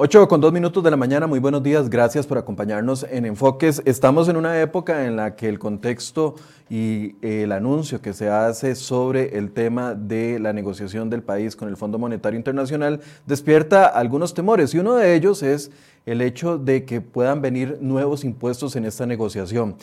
[0.00, 3.82] 8 con dos minutos de la mañana, muy buenos días, gracias por acompañarnos en Enfoques.
[3.84, 6.36] Estamos en una época en la que el contexto
[6.70, 11.68] y el anuncio que se hace sobre el tema de la negociación del país con
[11.68, 15.72] el Fondo Monetario Internacional despierta algunos temores y uno de ellos es
[16.06, 19.74] el hecho de que puedan venir nuevos impuestos en esta negociación.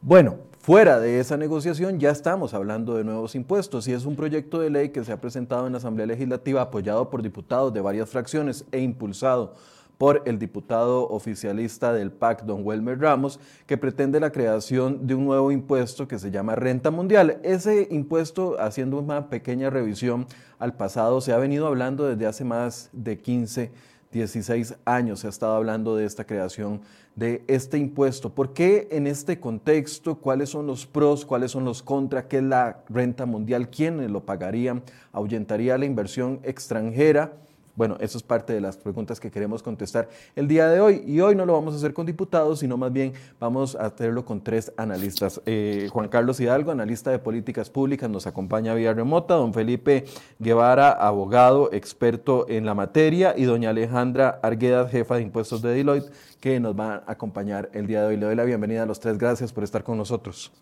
[0.00, 4.60] Bueno, Fuera de esa negociación ya estamos hablando de nuevos impuestos y es un proyecto
[4.60, 8.08] de ley que se ha presentado en la Asamblea Legislativa apoyado por diputados de varias
[8.08, 9.54] fracciones e impulsado
[9.98, 15.24] por el diputado oficialista del PAC, don Welmer Ramos, que pretende la creación de un
[15.24, 17.40] nuevo impuesto que se llama renta mundial.
[17.42, 20.28] Ese impuesto, haciendo una pequeña revisión
[20.60, 25.26] al pasado, se ha venido hablando desde hace más de 15 años 16 años se
[25.26, 26.82] ha estado hablando de esta creación
[27.14, 28.30] de este impuesto.
[28.30, 30.16] ¿Por qué en este contexto?
[30.16, 31.24] ¿Cuáles son los pros?
[31.26, 32.24] ¿Cuáles son los contras?
[32.24, 33.68] ¿Qué es la renta mundial?
[33.68, 34.82] ¿Quiénes lo pagarían?
[35.12, 37.32] ¿Ahuyentaría la inversión extranjera?
[37.74, 41.02] Bueno, eso es parte de las preguntas que queremos contestar el día de hoy.
[41.06, 44.24] Y hoy no lo vamos a hacer con diputados, sino más bien vamos a hacerlo
[44.24, 45.40] con tres analistas.
[45.46, 49.34] Eh, Juan Carlos Hidalgo, analista de políticas públicas, nos acompaña vía remota.
[49.34, 50.04] Don Felipe
[50.38, 53.34] Guevara, abogado, experto en la materia.
[53.36, 56.10] Y doña Alejandra Arguedas, jefa de impuestos de Deloitte,
[56.40, 58.16] que nos va a acompañar el día de hoy.
[58.18, 59.16] Le doy la bienvenida a los tres.
[59.16, 60.52] Gracias por estar con nosotros.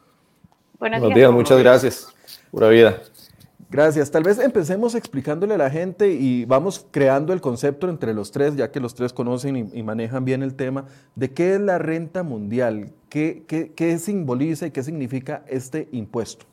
[0.79, 2.15] Buenos días muchas gracias.
[2.51, 2.97] Pura vida.
[3.71, 4.11] Gracias.
[4.11, 8.57] Tal vez empecemos explicándole a la gente y vamos creando el concepto entre los tres,
[8.57, 12.25] ya que los tres conocen y, manejan bien el tema, de qué es la renta
[12.25, 16.50] mundial, qué, qué, qué simboliza y qué significa este impuesto.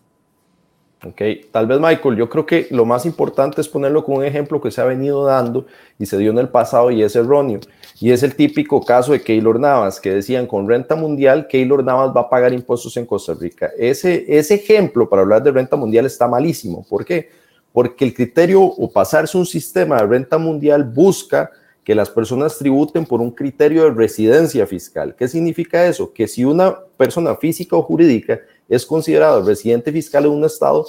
[1.05, 1.21] Ok,
[1.51, 4.71] tal vez Michael, yo creo que lo más importante es ponerlo con un ejemplo que
[4.71, 5.67] se ha venido dando
[5.99, 7.59] y se dio en el pasado y es erróneo.
[7.99, 12.15] Y es el típico caso de Keylor Navas, que decían con renta mundial, Keylor Navas
[12.15, 13.69] va a pagar impuestos en Costa Rica.
[13.77, 16.83] Ese, ese ejemplo para hablar de renta mundial está malísimo.
[16.89, 17.29] ¿Por qué?
[17.71, 21.51] Porque el criterio o pasarse un sistema de renta mundial busca
[21.83, 25.15] que las personas tributen por un criterio de residencia fiscal.
[25.15, 26.11] ¿Qué significa eso?
[26.11, 30.85] Que si una persona física o jurídica es considerado residente fiscal en un estado,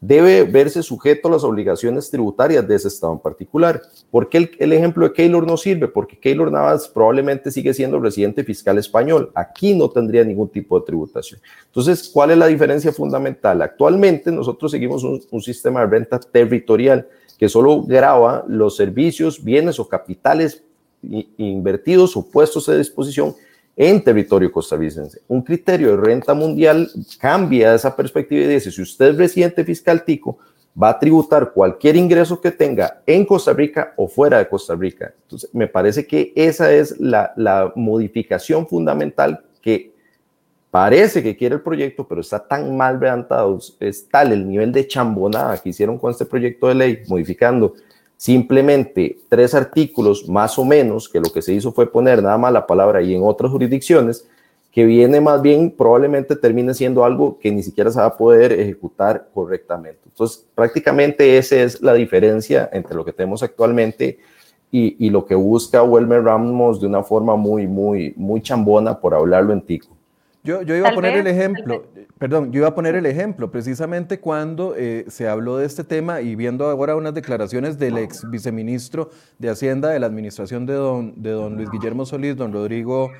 [0.00, 3.82] debe verse sujeto a las obligaciones tributarias de ese estado en particular.
[4.10, 5.88] ¿Por qué el, ejemplo de Keylor no sirve?
[5.88, 9.32] Porque Keylor Navas probablemente sigue siendo residente fiscal español.
[9.34, 11.40] Aquí no tendría ningún tipo de tributación.
[11.66, 13.62] Entonces, ¿cuál es la diferencia fundamental?
[13.62, 17.08] Actualmente nosotros seguimos un, un sistema de renta territorial
[17.38, 20.62] que solo graba los servicios, bienes o capitales
[21.02, 23.34] invertidos o puestos a disposición
[23.76, 25.20] en territorio costarricense.
[25.28, 30.02] Un criterio de renta mundial cambia esa perspectiva y dice, si usted es residente fiscal
[30.02, 30.38] tico,
[30.80, 35.14] va a tributar cualquier ingreso que tenga en Costa Rica o fuera de Costa Rica.
[35.22, 39.94] Entonces, me parece que esa es la, la modificación fundamental que
[40.70, 44.86] parece que quiere el proyecto, pero está tan mal redactado, es tal el nivel de
[44.86, 47.74] chambonada que hicieron con este proyecto de ley, modificando
[48.16, 52.52] simplemente tres artículos más o menos, que lo que se hizo fue poner nada más
[52.52, 54.26] la palabra y en otras jurisdicciones,
[54.72, 58.52] que viene más bien probablemente termine siendo algo que ni siquiera se va a poder
[58.52, 60.00] ejecutar correctamente.
[60.04, 64.18] Entonces, prácticamente esa es la diferencia entre lo que tenemos actualmente
[64.70, 69.14] y, y lo que busca Welmer Ramos de una forma muy, muy, muy chambona, por
[69.14, 69.95] hablarlo en tico.
[70.46, 71.86] Yo, iba a poner el ejemplo,
[72.18, 76.20] perdón, yo iba a poner el ejemplo precisamente cuando eh, se habló de este tema
[76.20, 79.10] y viendo ahora unas declaraciones del ex viceministro
[79.40, 83.10] de Hacienda de la administración de don, de don Luis Guillermo Solís, don Rodrigo,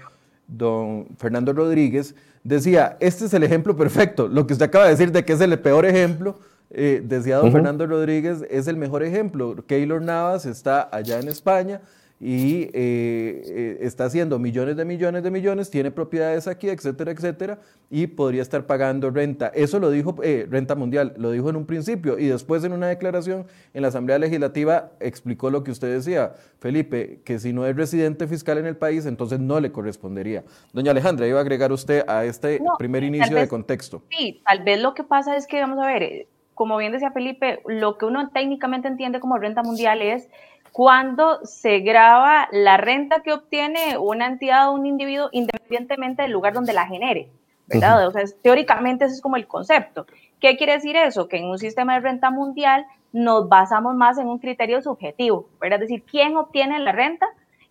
[0.46, 2.14] don Fernando Rodríguez,
[2.44, 5.40] decía, este es el ejemplo perfecto, lo que usted acaba de decir de que es
[5.40, 6.38] el peor ejemplo,
[6.70, 9.56] eh, decía don Fernando Rodríguez, es el mejor ejemplo.
[9.67, 11.81] Keylor Navas está allá en España,
[12.18, 17.58] y eh, eh, está haciendo millones de millones de millones, tiene propiedades aquí, etcétera, etcétera,
[17.90, 19.48] y podría estar pagando renta.
[19.48, 22.88] Eso lo dijo eh, Renta Mundial, lo dijo en un principio y después en una
[22.88, 27.76] declaración en la Asamblea Legislativa explicó lo que usted decía, Felipe, que si no es
[27.76, 30.44] residente fiscal en el país, entonces no le correspondería.
[30.72, 34.02] Doña Alejandra, iba a agregar usted a este primer inicio de contexto.
[34.10, 37.60] Sí, tal vez lo que pasa es que, vamos a ver, como bien decía Felipe,
[37.66, 40.28] lo que uno técnicamente entiende como renta mundial es
[40.76, 46.52] cuando se graba la renta que obtiene una entidad o un individuo independientemente del lugar
[46.52, 47.31] donde la genere,
[47.67, 48.06] ¿verdad?
[48.06, 50.05] O sea, teóricamente ese es como el concepto.
[50.38, 51.28] ¿Qué quiere decir eso?
[51.28, 52.84] Que en un sistema de renta mundial
[53.14, 55.82] nos basamos más en un criterio subjetivo, ¿verdad?
[55.82, 57.26] Es decir, ¿quién obtiene la renta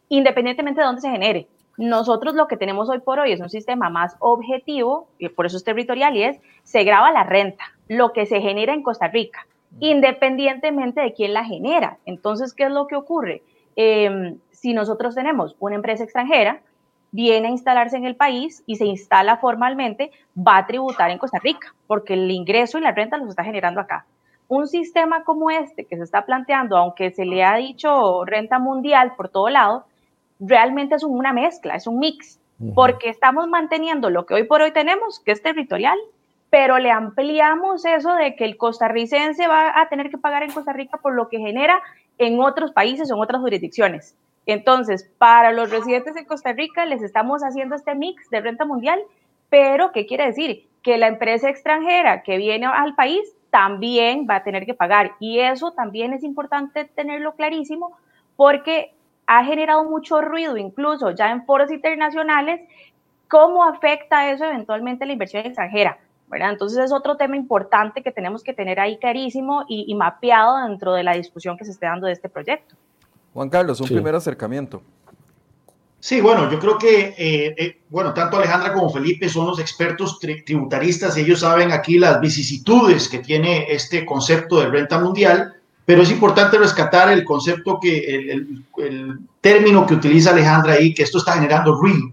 [0.10, 1.48] independientemente de dónde se genere?
[1.78, 5.58] Nosotros lo que tenemos hoy por hoy es un sistema más objetivo, y por eso
[5.58, 9.46] es territorial, y es, se graba la renta, lo que se genera en Costa Rica
[9.80, 11.98] independientemente de quién la genera.
[12.06, 13.44] Entonces, ¿qué es lo que ocurre?
[13.76, 16.62] Em, si nosotros tenemos una empresa extranjera,
[17.12, 21.40] viene a instalarse en el país y se instala formalmente, va a tributar en Costa
[21.40, 24.06] Rica, porque el ingreso y la renta los está generando acá.
[24.48, 29.14] Un sistema como este que se está planteando, aunque se le ha dicho renta mundial
[29.16, 29.86] por todo lado,
[30.40, 32.40] realmente es una mezcla, es un mix,
[32.74, 35.98] porque estamos manteniendo lo que hoy por hoy tenemos, que es territorial,
[36.50, 40.74] pero le ampliamos eso de que el costarricense va a tener que pagar en Costa
[40.74, 41.82] Rica por lo que genera
[42.18, 44.16] en otros países o en otras jurisdicciones.
[44.46, 49.00] Entonces, para los residentes de Costa Rica les estamos haciendo este mix de renta mundial,
[49.50, 50.68] pero ¿qué quiere decir?
[50.84, 55.14] Que la empresa extranjera que viene al país también va a tener que pagar.
[55.20, 57.98] Y eso también es importante tenerlo clarísimo
[58.36, 58.94] porque
[59.28, 62.62] ha generado mucho ruido, incluso ya en foros internacionales,
[63.28, 65.98] cómo afecta eso eventualmente a la inversión extranjera.
[66.30, 66.52] ¿Verdad?
[66.52, 71.04] Entonces es otro tema importante que tenemos que tener ahí clarísimo y, mapeado dentro de
[71.04, 72.76] la discusión que se esté dando de este proyecto.
[73.34, 74.82] Juan Carlos, un primer acercamiento.
[76.00, 80.20] Sí, bueno, yo creo que, eh, eh, bueno, tanto Alejandra como Felipe son los expertos
[80.20, 86.12] tributaristas, ellos saben aquí las vicisitudes que tiene este concepto de renta mundial, pero es
[86.12, 91.34] importante rescatar el concepto que, el, el término que utiliza Alejandra ahí, que esto está
[91.34, 92.12] generando ruido.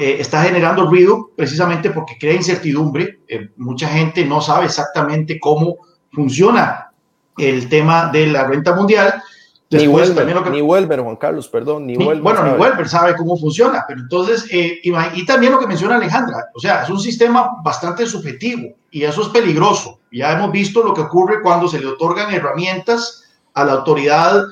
[0.00, 3.20] Eh, está generando ruido precisamente porque crea incertidumbre.
[3.28, 5.76] Eh, mucha gente no sabe exactamente cómo
[6.10, 6.90] funciona
[7.36, 9.22] el tema de la renta mundial.
[9.68, 12.52] Después, ni, Welber, ni Welber, Juan Carlos, perdón, ni, Welber Bueno, sabe.
[12.52, 16.58] ni Welber sabe cómo funciona, pero entonces, eh, y, también lo que menciona Alejandra, o
[16.58, 20.00] sea, es un sistema bastante subjetivo y eso es peligroso.
[20.10, 24.44] Ya hemos visto lo que ocurre cuando se le otorgan herramientas a la autoridad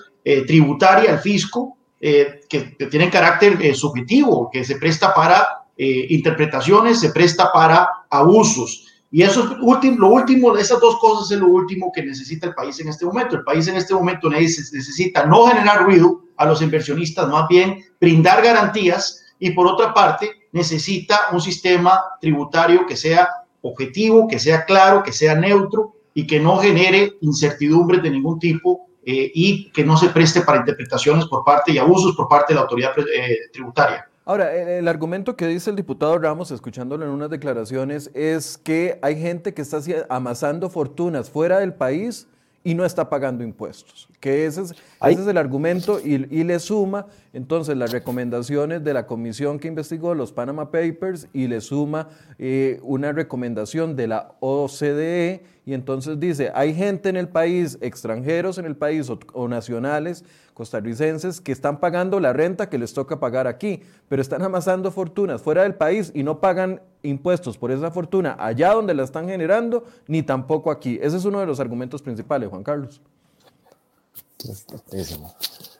[0.46, 2.60] tributaria, al fisco, eh, que,
[2.90, 8.86] tienen carácter eh, subjetivo, que se presta para eh, interpretaciones, se presta para abusos.
[9.10, 12.54] Y eso es último, lo último, esas dos cosas es lo último que necesita el
[12.54, 13.36] país en este momento.
[13.36, 18.42] El país en este momento necesita no generar ruido a los inversionistas, más bien brindar
[18.42, 23.28] garantías y por otra parte necesita un sistema tributario que sea
[23.62, 28.87] objetivo, que sea claro, que sea neutro y que no genere incertidumbres de ningún tipo
[29.10, 32.56] eh, y que no se preste para interpretaciones por parte y abusos por parte de
[32.56, 34.06] la autoridad eh, tributaria.
[34.26, 39.18] Ahora, el, argumento que dice el diputado Ramos, escuchándolo en unas declaraciones, es que hay
[39.18, 39.78] gente que está
[40.10, 42.28] amasando fortunas fuera del país
[42.68, 44.10] y no está pagando impuestos.
[44.20, 48.92] Que ese es, ese es el argumento y, y, le suma entonces las recomendaciones de
[48.92, 54.34] la comisión que investigó los Panama Papers y le suma eh, una recomendación de la
[54.40, 60.22] OCDE y entonces dice, hay gente en el país, extranjeros en el país o nacionales,
[60.58, 65.40] costarricenses que están pagando la renta que les toca pagar aquí, pero están amasando fortunas
[65.40, 69.84] fuera del país y no pagan impuestos por esa fortuna allá donde la están generando,
[70.08, 70.98] ni tampoco aquí.
[71.00, 73.00] Ese es uno de los argumentos principales, Juan Carlos.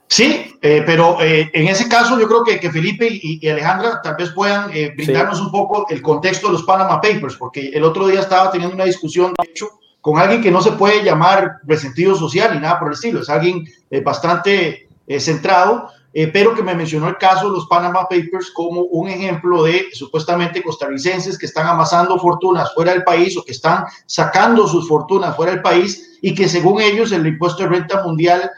[0.07, 4.15] Sí, eh, pero eh, en ese caso yo creo que, que Felipe y, Alejandra tal
[4.15, 8.07] vez puedan eh, brindarnos un poco el contexto de los Panama Papers, porque el otro
[8.07, 9.69] día estaba teniendo una discusión, de hecho,
[10.09, 13.29] con alguien que no se puede llamar resentido social ni nada por el estilo, es
[13.29, 18.07] alguien eh, bastante eh, centrado, eh, pero que me mencionó el caso de los Panama
[18.09, 23.45] Papers como un ejemplo de supuestamente costarricenses que están amasando fortunas fuera del país o
[23.45, 27.69] que están sacando sus fortunas fuera del país y que según ellos el impuesto de
[27.69, 28.51] renta mundial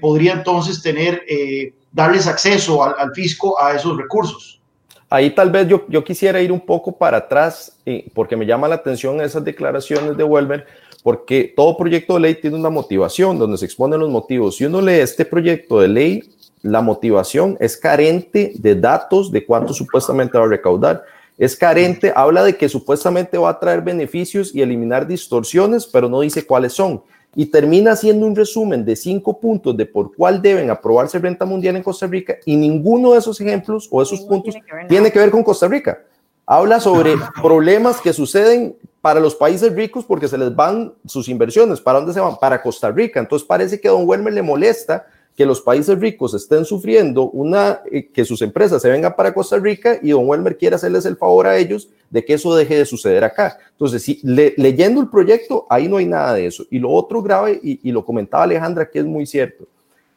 [0.00, 1.20] podría entonces tener,
[1.90, 4.60] darles acceso al, al, fisco a esos recursos.
[5.10, 7.76] Ahí tal vez yo, yo quisiera ir un poco para atrás,
[8.14, 10.66] porque me llama la atención esas declaraciones de Welber,
[11.02, 14.56] porque todo proyecto de ley tiene una motivación donde se exponen los motivos.
[14.56, 16.22] Si uno lee este proyecto de ley,
[16.62, 21.04] la motivación es carente de datos de cuánto supuestamente va a recaudar.
[21.36, 26.20] Es carente, habla de que supuestamente va a traer beneficios y eliminar distorsiones, pero no
[26.20, 27.02] dice cuáles son.
[27.34, 31.74] Y termina haciendo un resumen de cinco puntos de por cuál deben aprobarse renta mundial
[31.76, 34.54] en Costa Rica y ninguno de esos ejemplos o esos puntos
[34.88, 36.00] tiene que ver con Costa Rica.
[36.46, 41.80] Habla sobre problemas que suceden para los países ricos porque se les van sus inversiones.
[41.80, 42.36] ¿Para dónde se van?
[42.40, 43.18] Para Costa Rica.
[43.20, 45.06] Entonces parece que a Don Welmer le molesta
[45.36, 49.58] que los países ricos estén sufriendo una, eh, que sus empresas se vengan para Costa
[49.58, 52.86] Rica y Don Welmer quiere hacerles el favor a ellos de que eso deje de
[52.86, 53.58] suceder acá.
[53.72, 56.64] Entonces, si, leyendo el proyecto, ahí no hay nada de eso.
[56.70, 59.66] Y lo otro grave, y, y lo comentaba Alejandra, que es muy cierto,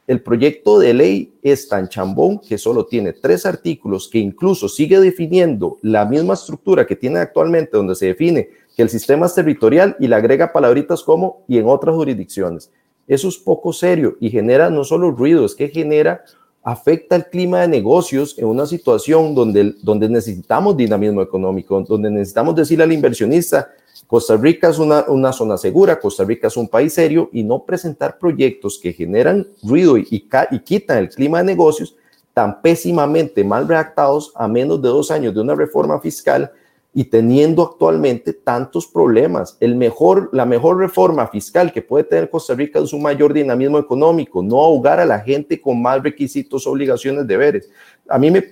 [0.06, 5.00] el proyecto de ley es tan chambón que solo tiene tres artículos que incluso sigue
[5.00, 9.96] definiendo la misma estructura que tiene actualmente, donde se define que el sistema es territorial
[10.00, 12.72] y le agrega palabritas como y en otras jurisdicciones.
[13.08, 16.24] Eso es poco serio y genera no solo ruido, es que genera,
[16.64, 22.56] afecta el clima de negocios en una situación donde, donde necesitamos dinamismo económico, donde necesitamos
[22.56, 23.70] decirle al inversionista,
[24.08, 27.64] Costa Rica es una, una zona segura, Costa Rica es un país serio y no
[27.64, 31.96] presentar proyectos que generan ruido y, y, y quitan el clima de negocios
[32.34, 36.52] tan pésimamente mal redactados a menos de dos años de una reforma fiscal
[36.98, 39.58] y teniendo actualmente tantos problemas.
[39.60, 43.78] El mejor, la mejor reforma fiscal que puede tener Costa Rica es un mayor dinamismo
[43.78, 47.70] económico, no ahogar a la gente con más requisitos, obligaciones, deberes.
[48.08, 48.46] A mí me,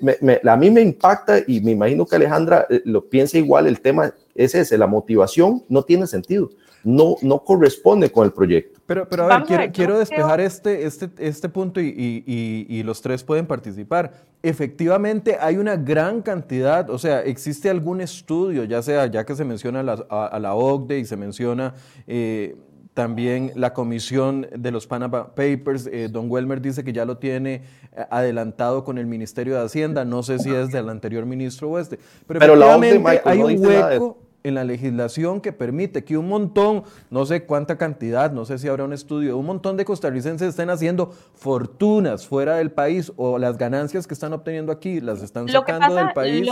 [0.46, 4.14] a mí me impacta y me imagino que Alejandra eh, lo piensa igual, el tema
[4.36, 6.50] es ese, la motivación no tiene sentido
[6.84, 8.80] no, no corresponde con el proyecto.
[8.86, 14.12] Pero, pero a ver, quiero, despejar este, este, este punto y, los tres pueden participar.
[14.42, 19.46] Efectivamente, hay una gran cantidad, o sea, existe algún estudio, ya sea, ya que se
[19.46, 21.76] menciona a la, OCDE y se menciona
[22.08, 22.58] eh,
[22.94, 27.64] también la comisión de los Panama Papers, eh, don Welmer dice que ya lo tiene
[27.96, 31.80] eh, adelantado con el Ministerio de Hacienda, no sé si es del anterior ministro o
[31.80, 31.98] este,
[32.28, 37.46] pero, efectivamente hay un hueco en la legislación que permite que un montón, no sé
[37.46, 42.28] cuánta cantidad, no sé si habrá un estudio, un montón de costarricenses estén haciendo fortunas
[42.28, 46.50] fuera del país o las ganancias que están obteniendo aquí las están sacando del país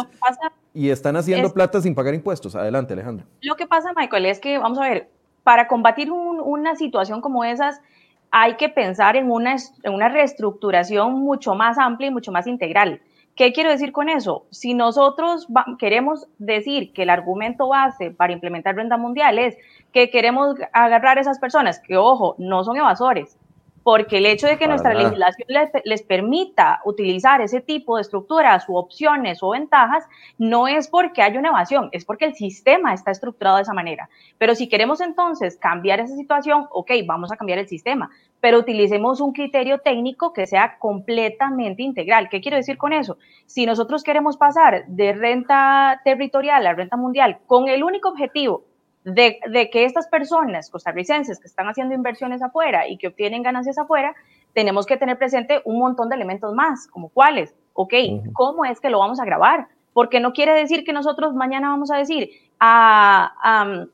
[0.74, 2.56] y están haciendo plata sin pagar impuestos.
[2.56, 3.26] Adelante, Alejandro.
[3.42, 5.10] Lo que pasa, Michael, es que, vamos a ver,
[5.44, 7.82] para combatir una situación como esas,
[8.30, 13.02] hay que pensar en una, en una reestructuración mucho más amplia y mucho más integral
[13.36, 14.46] ¿Qué quiero decir con eso?
[14.52, 15.48] Si nosotros
[15.80, 19.58] queremos decir que el argumento base para implementar renta mundial es
[19.94, 23.38] que queremos agarrar a esas personas que, ojo, no son evasores,
[23.84, 25.48] porque el hecho de que nuestra legislación
[25.84, 30.06] les, permita utilizar ese tipo de estructuras u opciones o ventajas
[30.38, 34.10] no es porque haya una evasión, es porque el sistema está estructurado de esa manera.
[34.38, 39.22] Pero si queremos entonces cambiar esa situación, ok, vamos a cambiar el sistema, pero utilicemos
[39.22, 42.28] un criterio técnico que sea completamente integral.
[42.28, 43.18] ¿Qué quiero decir con eso?
[43.46, 48.64] Si nosotros queremos pasar de renta territorial a renta mundial con el único objetivo
[49.04, 54.16] de, que estas personas costarricenses que están haciendo inversiones afuera y que obtienen ganancias afuera,
[54.54, 57.94] tenemos que tener presente un montón de elementos más, como cuáles, ok,
[58.34, 59.68] ¿cómo es que lo vamos a grabar?
[59.94, 63.86] Porque no quiere decir que nosotros mañana vamos a decir a, a,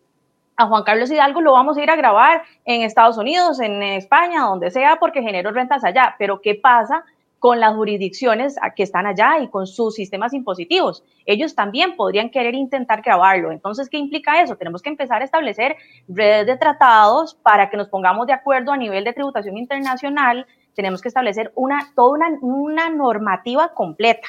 [0.57, 4.41] a Juan Carlos Hidalgo lo vamos a ir a grabar en Estados Unidos, en España,
[4.41, 7.05] donde sea, porque generó rentas allá, pero ¿qué pasa
[7.39, 11.03] con las jurisdicciones que están allá y con sus sistemas impositivos.
[11.25, 13.51] Ellos también podrían querer intentar grabarlo.
[13.51, 14.55] Entonces, ¿qué implica eso?
[14.55, 15.75] Tenemos que empezar a establecer
[16.07, 20.47] redes de tratados para que nos pongamos de acuerdo a nivel de tributación internacional.
[20.73, 24.27] Tenemos que establecer una, toda una, normativa completa.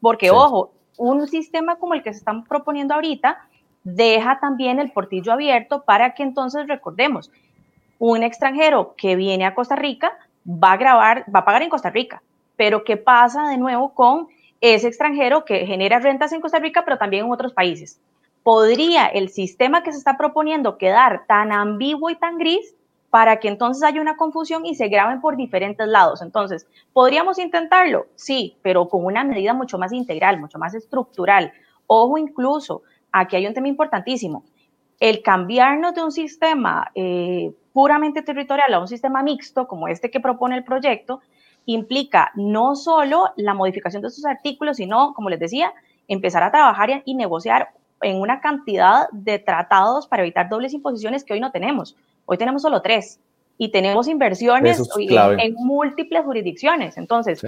[0.00, 3.38] Porque, ojo, un sistema como el que se están proponiendo ahorita
[3.86, 7.30] deja también el portillo abierto para que entonces recordemos,
[8.00, 10.12] un extranjero que viene a Costa Rica
[10.44, 12.20] va a grabar, va a pagar en Costa Rica,
[12.56, 14.26] pero ¿qué pasa de nuevo con
[14.60, 18.00] ese extranjero que genera rentas en Costa Rica, pero también en otros países?
[18.42, 22.74] ¿Podría el sistema que se está proponiendo quedar tan ambiguo y tan gris
[23.10, 26.22] para que entonces haya una confusión y se graben por diferentes lados?
[26.22, 28.06] Entonces, ¿podríamos intentarlo?
[28.16, 31.52] Sí, pero con una medida mucho más integral, mucho más estructural.
[31.86, 32.82] Ojo incluso,
[33.20, 34.44] aquí hay un tema importantísimo.
[34.98, 40.20] El cambiarnos de un sistema eh, puramente territorial a un sistema mixto, como este que
[40.20, 41.20] propone el proyecto,
[41.66, 45.72] implica no solo la modificación de estos artículos, sino, como les decía,
[46.08, 47.70] empezar a trabajar y negociar
[48.02, 51.96] en una cantidad de tratados para evitar dobles imposiciones que hoy no tenemos.
[52.24, 53.20] Hoy tenemos solo tres
[53.58, 56.98] y tenemos inversiones en, múltiples jurisdicciones.
[56.98, 57.42] Entonces,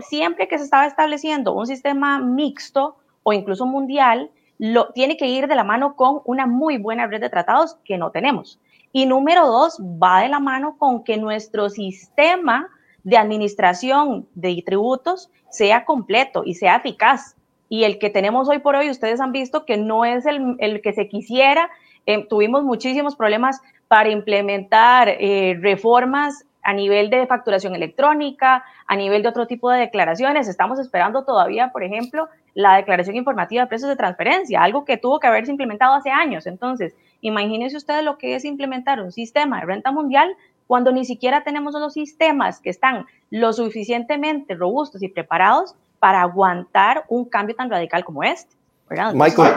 [0.00, 5.48] siempre que se estaba estableciendo un sistema mixto o incluso mundial, lo, tiene que ir
[5.48, 8.58] de la mano con una muy buena red de tratados que no tenemos.
[8.92, 12.68] Y número dos, va de la mano con que nuestro sistema
[13.04, 17.36] de administración de tributos sea completo y sea eficaz.
[17.68, 20.80] Y el que tenemos hoy por hoy, ustedes han visto que no es el, el
[20.80, 21.68] que se quisiera.
[22.06, 29.22] Eh, tuvimos muchísimos problemas para implementar eh, reformas a nivel de facturación electrónica, a nivel
[29.22, 30.48] de otro tipo de declaraciones.
[30.48, 35.20] Estamos esperando todavía, por ejemplo, la declaración informativa de precios de transferencia, algo que tuvo
[35.20, 36.44] que haberse implementado hace años.
[36.44, 40.34] Entonces, imagínense ustedes lo que es implementar un sistema de renta mundial
[40.66, 47.04] cuando ni siquiera tenemos los sistemas que están lo suficientemente robustos y preparados para aguantar
[47.08, 48.56] un cambio tan radical como este.
[48.88, 49.52] Michael,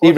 [0.00, 0.12] y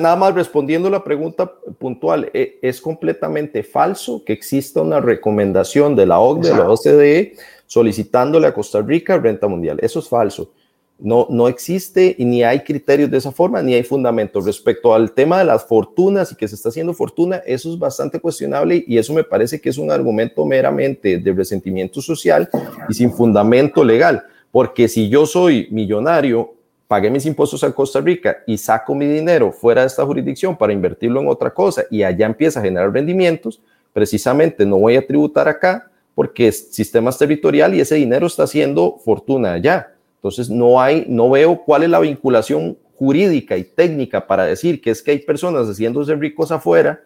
[0.00, 6.06] nada más respondiendo la pregunta puntual, eh, es completamente falso que exista una recomendación de
[6.06, 9.78] la OCDE, de la OCDE, solicitándole a Costa Rica renta mundial.
[9.80, 10.50] Eso es falso.
[10.98, 14.44] No, no existe y ni hay criterios de esa forma, ni hay fundamentos.
[14.44, 18.20] Respecto al tema de las fortunas y que se está haciendo fortuna, eso es bastante
[18.20, 22.48] cuestionable y eso me parece que es un argumento meramente de resentimiento social
[22.88, 24.24] y sin fundamento legal.
[24.50, 26.54] Porque si yo soy millonario,
[26.92, 30.74] pagué mis impuestos a Costa Rica y saco mi dinero fuera de esta jurisdicción para
[30.74, 33.62] invertirlo en otra cosa y allá empieza a generar rendimientos,
[33.94, 38.98] precisamente no voy a tributar acá porque es sistemas territorial y ese dinero está haciendo
[39.02, 39.94] fortuna allá.
[40.16, 44.90] Entonces, no hay, no veo cuál es la vinculación jurídica y técnica para decir que
[44.90, 47.00] es que hay personas haciéndose ricos afuera,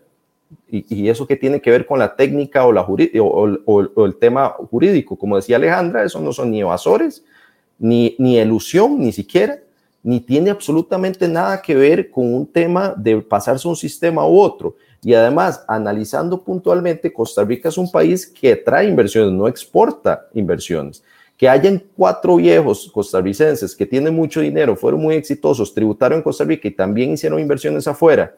[0.68, 5.16] y, eso que tiene que ver con la técnica o, la o, el tema jurídico,
[5.16, 7.24] como decía Alejandra, eso no son ni evasores,
[7.78, 9.60] ni, ni ilusión, ni siquiera,
[10.06, 14.76] ni tiene absolutamente nada que ver con un tema de pasarse un sistema u otro.
[15.02, 21.02] Y además, analizando puntualmente, Costa Rica es un país que trae inversiones, no exporta inversiones.
[21.36, 26.44] Que hayan cuatro viejos costarricenses que tienen mucho dinero, fueron muy exitosos, tributaron en Costa
[26.44, 28.32] Rica y también hicieron inversiones afuera,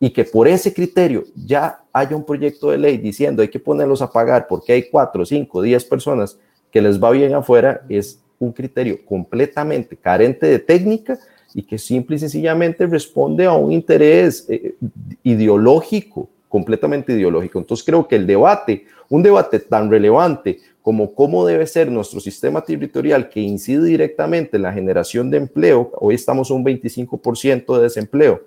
[0.00, 4.00] y que por ese criterio ya haya un proyecto de ley diciendo hay que ponerlos
[4.00, 6.38] a pagar porque hay cuatro, cinco, diez personas
[6.70, 11.18] que les va bien afuera, es un criterio completamente carente de técnica
[11.54, 14.74] y que simple y sencillamente responde a un interés eh,
[15.22, 17.58] ideológico, completamente ideológico.
[17.58, 22.62] Entonces creo que el debate, un debate tan relevante como cómo debe ser nuestro sistema
[22.62, 27.82] territorial que incide directamente en la generación de empleo, hoy estamos a un 25% de
[27.82, 28.42] desempleo,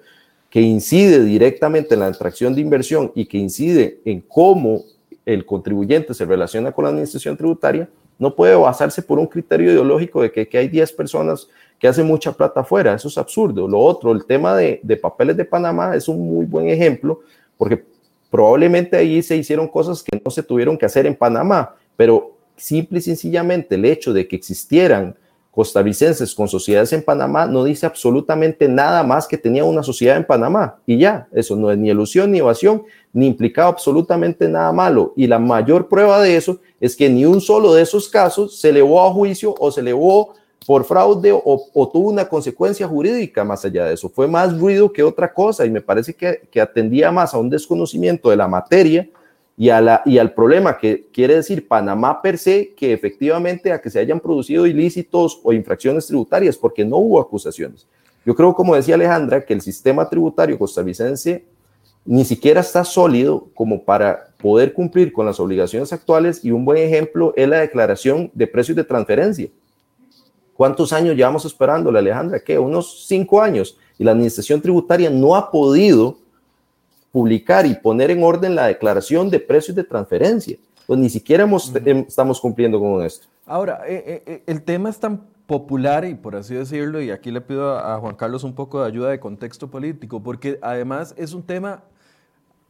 [0.49, 4.83] que incide directamente en la atracción de inversión y que incide en cómo
[5.25, 10.21] el contribuyente se relaciona con la administración tributaria, no puede basarse por un criterio ideológico
[10.21, 11.47] de que, hay 10 personas
[11.79, 12.93] que hacen mucha plata afuera.
[12.93, 13.67] Eso es absurdo.
[13.67, 17.21] Lo otro, el tema de, de papeles de Panamá es un muy buen ejemplo
[17.57, 17.83] porque
[18.29, 22.99] probablemente ahí se hicieron cosas que no se tuvieron que hacer en Panamá, pero simple
[22.99, 25.15] y sencillamente el hecho de que existieran
[25.55, 30.25] costarricenses con sociedades en Panamá no dice absolutamente nada más que tenía una sociedad en
[30.25, 30.75] Panamá.
[30.85, 35.13] Y ya, eso no es ni ilusión ni evasión, ni implicaba absolutamente nada malo.
[35.15, 38.69] Y la mayor prueba de eso es que ni un solo de esos casos se
[38.69, 40.33] elevó a juicio o se elevó
[40.67, 44.09] por fraude o, tuvo una consecuencia jurídica más allá de eso.
[44.09, 47.49] Fue más ruido que otra cosa y me parece que, que atendía más a un
[47.49, 49.07] desconocimiento de la materia
[49.57, 54.19] y, al problema que quiere decir Panamá per se, que efectivamente a que se hayan
[54.19, 57.87] producido ilícitos o infracciones tributarias, porque no hubo acusaciones.
[58.25, 61.45] Yo creo, como decía Alejandra, que el sistema tributario costarricense
[62.03, 66.77] ni siquiera está sólido como para poder cumplir con las obligaciones actuales y un buen
[66.77, 69.49] ejemplo es la declaración de precios de transferencia.
[70.53, 72.39] ¿Cuántos años llevamos esperando, Alejandra?
[72.39, 72.59] ¿Qué?
[72.59, 73.77] Unos cinco años.
[73.97, 76.17] Y la administración tributaria no ha podido
[77.15, 80.57] publicar y poner en orden la declaración de precios de transferencia.
[80.85, 83.27] Pues ni siquiera em, estamos cumpliendo con esto.
[83.45, 87.31] Ahora, eh, eh, eh, el tema es tan popular y por así decirlo, y aquí
[87.31, 91.31] le pido a, Juan Carlos un poco de ayuda de contexto político, porque además es
[91.31, 91.83] un tema,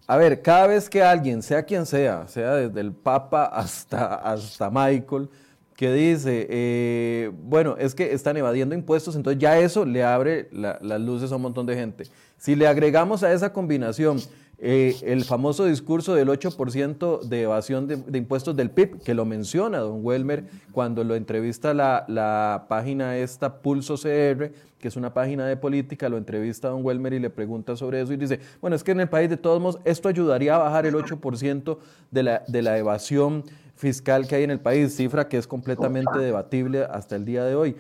[0.05, 4.69] a ver, cada vez que alguien, sea quien sea, sea desde el Papa hasta, hasta
[4.69, 5.27] Michael,
[5.75, 11.31] que dice, bueno, es que están evadiendo impuestos, entonces ya eso le abre las luces
[11.31, 12.05] a un montón de gente.
[12.38, 14.19] Si le agregamos a esa combinación
[14.57, 19.79] eh, el famoso discurso del 8% de evasión de, impuestos del PIB, que lo menciona
[19.79, 25.45] don Welmer cuando lo entrevista la, la, página esta Pulso CR, que es una página
[25.45, 28.83] de política, lo entrevista don Welmer y le pregunta sobre eso y dice, bueno, es
[28.83, 31.77] que en el país de todos modos esto ayudaría a bajar el 8%
[32.11, 33.43] de la, de la evasión
[33.75, 37.55] fiscal que hay en el país, cifra que es completamente debatible hasta el día de
[37.55, 37.75] hoy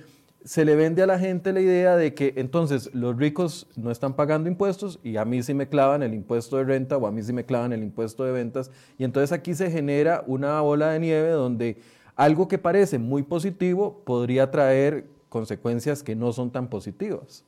[0.45, 4.13] se le vende a la gente la idea de que entonces los ricos no están
[4.13, 7.23] pagando impuestos y a mí sí me clavan el impuesto de renta o a mí
[7.23, 8.69] sí me clavan el impuesto de ventas.
[8.99, 11.81] Y entonces aquí se genera una bola de nieve donde
[12.15, 17.43] algo que parece muy positivo podría traer consecuencias que no son tan positivas.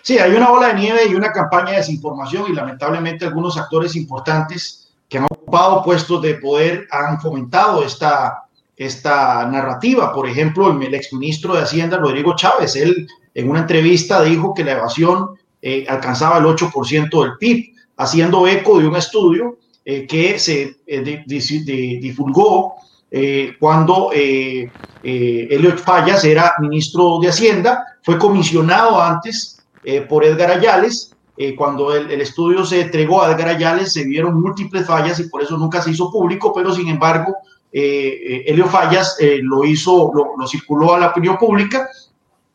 [0.00, 3.94] Sí, hay una bola de nieve y una campaña de desinformación y lamentablemente algunos actores
[3.94, 8.44] importantes que han ocupado puestos de poder han fomentado esta
[8.80, 10.10] esta narrativa.
[10.10, 14.72] Por ejemplo, el, exministro de Hacienda, Rodrigo Chávez, él en una entrevista dijo que la
[14.72, 20.78] evasión eh, alcanzaba el 8% del PIB, haciendo eco de un estudio eh, que se
[20.86, 21.20] eh,
[22.00, 22.74] divulgó
[23.58, 29.64] cuando Elliot Fallas era ministro de Hacienda, fue comisionado antes
[30.08, 31.12] por Edgar Ayales.
[31.58, 35.42] cuando el, el, estudio se entregó a Edgar Ayales, se vieron múltiples fallas y por
[35.42, 37.34] eso nunca se hizo público, pero sin embargo,
[37.72, 41.88] eh, Helio Fallas eh, lo hizo, lo, circuló a la opinión pública,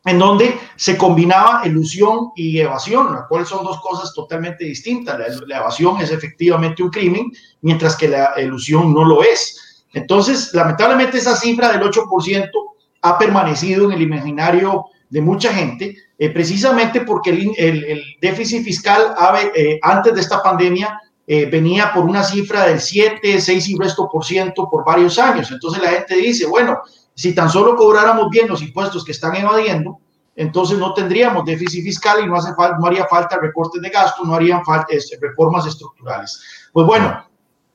[0.04, 5.18] en donde se combinaba ilusión y evasión, las cuales son dos cosas totalmente distintas.
[5.46, 9.84] La, evasión es efectivamente un crimen, mientras que la ilusión no lo es.
[9.94, 12.48] Entonces, lamentablemente esa cifra del 8%
[13.02, 19.14] ha permanecido en el imaginario de mucha gente, eh, precisamente porque el, déficit fiscal
[19.54, 24.08] eh, antes de esta pandemia eh, venía por una cifra del 7, 6 y resto
[24.08, 25.50] por ciento por varios años.
[25.50, 26.80] Entonces la gente dice, bueno,
[27.14, 29.98] si tan solo cobráramos bien los impuestos que están evadiendo,
[30.36, 34.22] entonces no tendríamos déficit fiscal y no, hace falta, no haría falta recortes de gasto,
[34.24, 36.68] no harían falta este, reformas estructurales.
[36.72, 37.26] Pues bueno,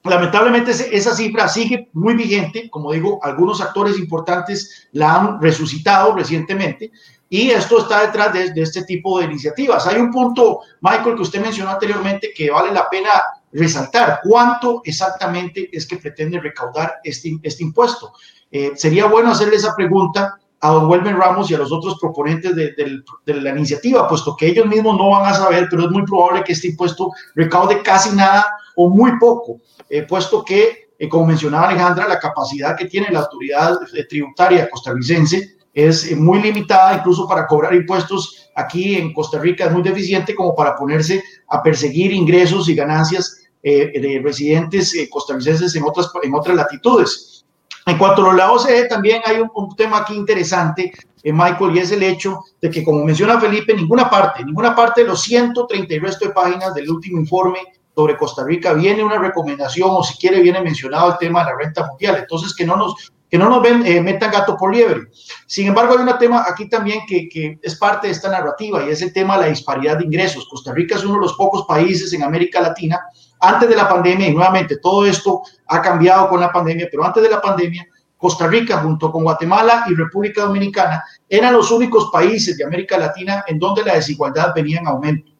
[0.03, 2.69] lamentablemente esa cifra sigue muy vigente.
[2.69, 6.91] Como digo, algunos actores importantes la han resucitado recientemente,
[7.27, 9.87] y esto está detrás de, de, este tipo de iniciativas.
[9.87, 13.09] Hay un punto, Michael, que usted mencionó anteriormente que vale la pena
[13.53, 14.21] resaltar.
[14.23, 18.13] ¿Cuánto exactamente es que pretende recaudar este, este impuesto?
[18.51, 22.55] Eh, sería bueno hacerle esa pregunta a don Welmer Ramos y a los otros proponentes
[22.55, 26.43] de, la iniciativa, puesto que ellos mismos no van a saber, pero es muy probable
[26.43, 29.59] que este impuesto recaude casi nada o muy poco,
[29.89, 35.57] eh, puesto que, eh, como mencionaba Alejandra, la capacidad que tiene la autoridad tributaria costarricense
[35.73, 40.53] es muy limitada, incluso para cobrar impuestos aquí en Costa Rica es muy deficiente como
[40.53, 46.33] para ponerse a perseguir ingresos y ganancias eh, de residentes eh, costarricenses en otras, en
[46.33, 47.45] otras latitudes.
[47.85, 50.91] En cuanto a la OCDE, también hay un, tema aquí interesante,
[51.23, 55.01] eh, Michael, y es el hecho de que, como menciona Felipe, ninguna parte, ninguna parte
[55.01, 57.59] de los 130 y resto de páginas del último informe
[57.95, 61.57] sobre Costa Rica viene una recomendación o si quiere viene mencionado el tema de la
[61.57, 62.17] renta mundial.
[62.17, 65.07] Entonces, que no nos, que no nos ven, eh, metan gato por liebre.
[65.47, 68.89] Sin embargo, hay un tema aquí también que, que, es parte de esta narrativa y
[68.89, 70.49] es el tema de la disparidad de ingresos.
[70.49, 72.99] Costa Rica es uno de los pocos países en América Latina
[73.39, 77.23] antes de la pandemia, y nuevamente todo esto ha cambiado con la pandemia, pero antes
[77.23, 82.57] de la pandemia, Costa Rica junto con Guatemala y República Dominicana eran los únicos países
[82.57, 85.31] de América Latina en donde la desigualdad venía en aumento.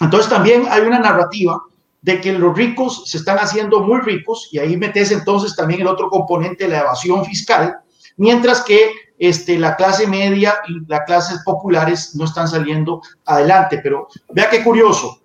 [0.00, 1.60] Entonces también hay una narrativa
[2.06, 5.88] de que los ricos se están haciendo muy ricos y ahí metes entonces también el
[5.88, 7.80] otro componente, la evasión fiscal,
[8.16, 13.80] mientras que este, la clase media y las clases populares no están saliendo adelante.
[13.82, 15.20] Pero vea qué curioso,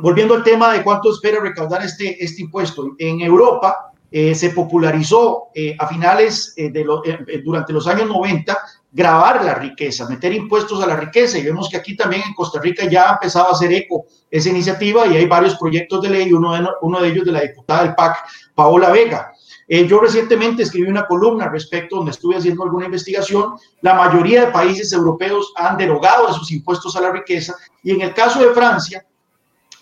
[0.00, 5.44] volviendo al tema de cuánto espera recaudar este, este impuesto, en Europa eh, se popularizó
[5.54, 7.02] eh, a finales eh, de lo,
[7.42, 8.58] durante los años 90
[8.94, 12.60] grabar la riqueza, meter impuestos a la riqueza y vemos que aquí también en Costa
[12.60, 16.32] Rica ya ha empezado a hacer eco esa iniciativa y hay varios proyectos de ley,
[16.32, 18.18] uno de, uno de ellos de la diputada del PAC,
[18.54, 19.32] Paola Vega.
[19.66, 23.54] Eh, yo recientemente escribí una columna respecto donde estuve haciendo alguna investigación.
[23.80, 28.12] La mayoría de países europeos han derogado esos impuestos a la riqueza y en el
[28.12, 29.06] caso de Francia,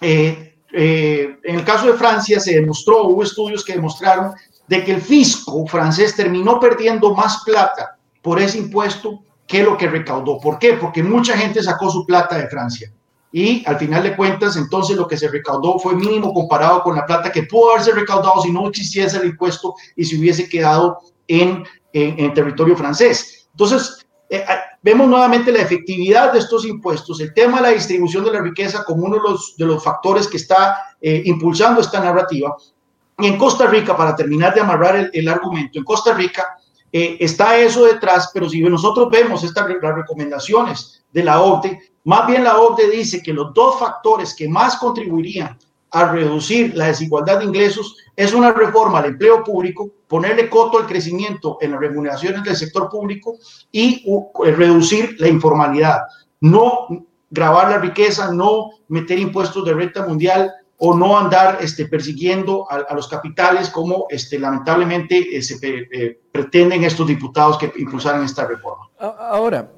[0.00, 4.32] eh, eh, en el caso de Francia se demostró, hubo estudios que demostraron
[4.68, 9.88] de que el fisco francés terminó perdiendo más plata por ese impuesto que lo que
[9.88, 10.38] recaudó.
[10.38, 10.74] ¿Por qué?
[10.74, 12.92] Porque mucha gente sacó su plata de Francia.
[13.32, 17.06] Y al final de cuentas, entonces lo que se recaudó fue mínimo comparado con la
[17.06, 21.64] plata que pudo haberse recaudado si no existiese el impuesto y si hubiese quedado en,
[21.92, 23.48] en, en territorio francés.
[23.52, 24.44] Entonces, eh,
[24.82, 28.84] vemos nuevamente la efectividad de estos impuestos, el tema de la distribución de la riqueza
[28.84, 32.56] como uno de los, de los factores que está eh, impulsando esta narrativa.
[33.18, 36.44] Y en Costa Rica, para terminar de amarrar el, el argumento, en Costa Rica
[36.92, 42.26] eh, está eso detrás, pero si nosotros vemos estas las recomendaciones de la OCDE, más
[42.26, 45.56] bien la OCDE dice que los dos factores que más contribuirían
[45.92, 50.86] a reducir la desigualdad de ingresos es una reforma al empleo público, ponerle coto al
[50.86, 53.36] crecimiento en las remuneraciones del sector público
[53.72, 56.00] y uh, reducir la informalidad.
[56.40, 56.86] No
[57.30, 62.94] grabar la riqueza, no meter impuestos de renta mundial, o no andar este, persiguiendo a,
[62.94, 68.88] los capitales como este, lamentablemente eh, se eh, pretenden estos diputados que impulsaran esta reforma.
[68.98, 69.70] Ahora,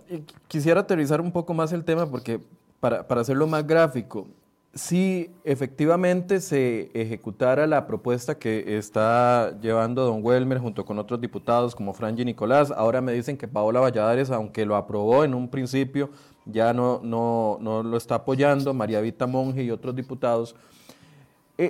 [0.46, 2.40] quisiera aterrizar un poco más el tema porque
[2.78, 4.28] para, para hacerlo más gráfico,
[4.74, 11.74] si efectivamente se ejecutara la propuesta que está llevando don Welmer junto con otros diputados
[11.74, 16.10] como Franji Nicolás, ahora me dicen que Paola Valladares, aunque lo aprobó en un principio,
[16.46, 20.71] ya no, no, no lo está apoyando, María Vita Monge y otros diputados, eh,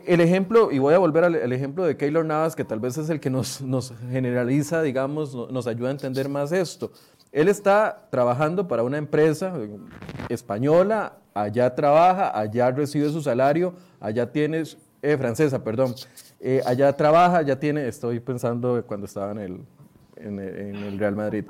[0.06, 3.10] el ejemplo, y voy a volver al, ejemplo de Keylor Navas, que tal vez es
[3.10, 3.62] el que nos,
[4.10, 6.92] generaliza, digamos, nos ayuda a entender más esto.
[7.32, 9.54] Él está trabajando para una empresa
[10.28, 14.62] española, allá trabaja, allá recibe su salario, allá tiene,
[15.02, 15.94] eh, francesa, perdón,
[16.40, 19.38] eh, allá trabaja, allá tiene, estoy pensando cuando estaba en
[20.38, 21.44] el, Real Madrid,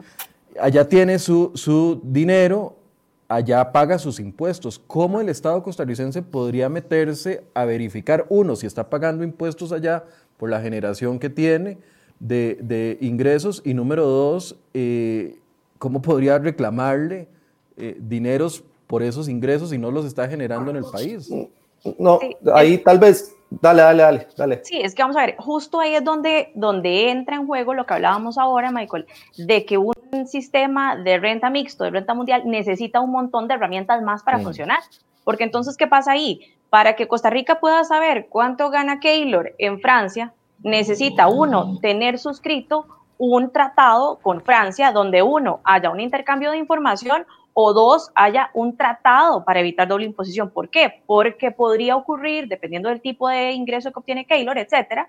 [0.58, 2.81] allá tiene su dinero,
[3.34, 4.78] allá paga sus impuestos.
[4.86, 10.04] ¿Cómo el Estado costarricense podría meterse a verificar, uno, si está pagando impuestos allá
[10.36, 11.78] por la generación que tiene
[12.20, 15.38] de, de ingresos y número dos, eh,
[15.78, 17.28] cómo podría reclamarle
[17.76, 21.30] eh, dineros por esos ingresos si no los está generando en el país?
[21.98, 22.20] No,
[22.54, 24.60] ahí tal vez, dale, dale, dale, dale.
[24.64, 27.86] Sí, es que vamos a ver, justo ahí es donde, donde entra en juego lo
[27.86, 29.94] que hablábamos ahora, Michael, de que un
[30.26, 34.42] sistema de renta mixto, de renta mundial, necesita un montón de herramientas más para mm.
[34.42, 34.80] funcionar.
[35.24, 36.40] Porque entonces, ¿qué pasa ahí?
[36.70, 42.86] Para que Costa Rica pueda saber cuánto gana Keylor en Francia, necesita uno tener suscrito
[43.18, 48.76] un tratado con Francia donde uno haya un intercambio de información o dos, haya un
[48.76, 50.50] tratado para evitar doble imposición.
[50.50, 51.02] ¿Por qué?
[51.06, 55.06] Porque podría ocurrir, dependiendo del tipo de ingreso que obtiene Keylor, etcétera,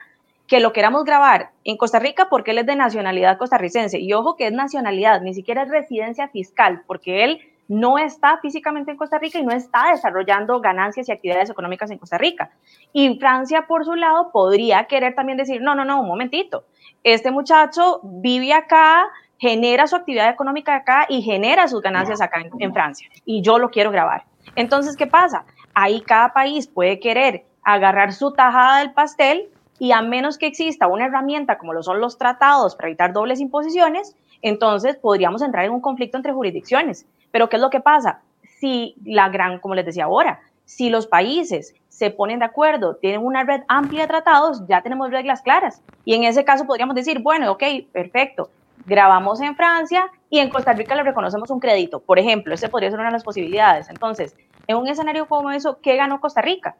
[0.47, 3.99] que lo queramos grabar en Costa Rica porque él es de nacionalidad costarricense.
[3.99, 8.91] Y ojo que es nacionalidad, ni siquiera es residencia fiscal, porque él no está físicamente
[8.91, 12.51] en Costa Rica y no está desarrollando ganancias y actividades económicas en Costa Rica.
[12.91, 16.65] Y Francia, por su lado, podría querer también decir, no, no, no, un momentito,
[17.03, 19.05] este muchacho vive acá,
[19.43, 23.09] genera su actividad económica acá y genera sus ganancias acá en, en Francia.
[23.25, 24.23] Y yo lo quiero grabar.
[24.55, 25.43] Entonces, ¿qué pasa?
[25.73, 30.87] Ahí cada país puede querer agarrar su tajada del pastel y a menos que exista
[30.87, 35.71] una herramienta como lo son los tratados para evitar dobles imposiciones, entonces podríamos entrar en
[35.71, 37.05] un conflicto entre jurisdicciones.
[37.31, 38.21] Pero ¿qué es lo que pasa?
[38.61, 43.25] Si la gran, como les decía ahora, si los países se ponen de acuerdo, tienen
[43.25, 45.81] una red amplia de tratados, ya tenemos reglas claras.
[46.05, 48.49] Y en ese caso podríamos decir, bueno, ok, perfecto,
[48.85, 51.99] grabamos en Francia y en Costa Rica le reconocemos un crédito.
[51.99, 53.89] Por ejemplo, ese podría ser una de las posibilidades.
[53.89, 54.35] Entonces,
[54.67, 56.75] en un escenario como eso, ¿qué ganó Costa Rica?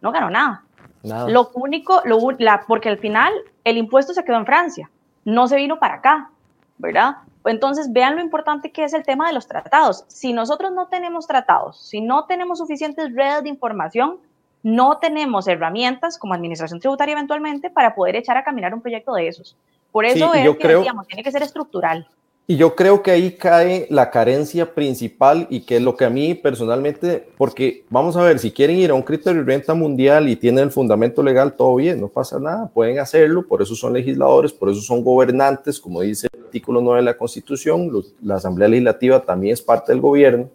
[0.00, 0.64] No ganó nada.
[1.02, 1.28] nada.
[1.28, 3.32] Lo único, lo, la, porque al final
[3.64, 4.90] el impuesto se quedó en Francia,
[5.24, 6.30] no se vino para acá,
[6.78, 7.16] ¿verdad?
[7.44, 10.04] Entonces, vean lo importante que es el tema de los tratados.
[10.08, 14.18] Si nosotros no tenemos tratados, si no tenemos suficientes redes de información,
[14.62, 19.28] no tenemos herramientas como administración tributaria eventualmente para poder echar a caminar un proyecto de
[19.28, 19.56] esos.
[19.92, 22.06] Por eso sí, es que creo, decíamos, tiene que ser estructural.
[22.48, 26.10] Y yo creo que ahí cae la carencia principal y que es lo que a
[26.10, 30.28] mí personalmente, porque vamos a ver, si quieren ir a un criterio de renta mundial
[30.28, 33.94] y tienen el fundamento legal, todo bien, no pasa nada, pueden hacerlo, por eso son
[33.94, 38.36] legisladores, por eso son gobernantes, como dice el artículo 9 de la Constitución, los, la
[38.36, 40.48] Asamblea Legislativa también es parte del gobierno,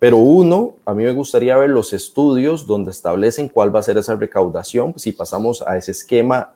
[0.00, 3.96] pero uno, a mí me gustaría ver los estudios donde establecen cuál va a ser
[3.98, 6.54] esa recaudación, si pasamos a ese esquema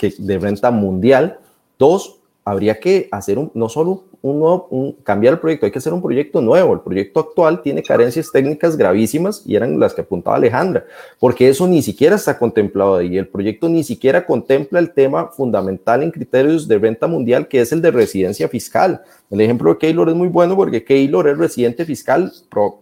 [0.00, 1.38] que, de renta mundial.
[1.78, 5.78] Dos, habría que hacer un, no solo un nuevo, un, cambiar el proyecto, hay que
[5.78, 6.74] hacer un proyecto nuevo.
[6.74, 10.84] El proyecto actual tiene carencias técnicas gravísimas y eran las que apuntaba Alejandra,
[11.18, 13.16] porque eso ni siquiera está contemplado ahí.
[13.16, 17.72] El proyecto ni siquiera contempla el tema fundamental en criterios de renta mundial, que es
[17.72, 19.02] el de residencia fiscal.
[19.30, 22.32] El ejemplo de Keylor es muy bueno porque Keylor es residente fiscal,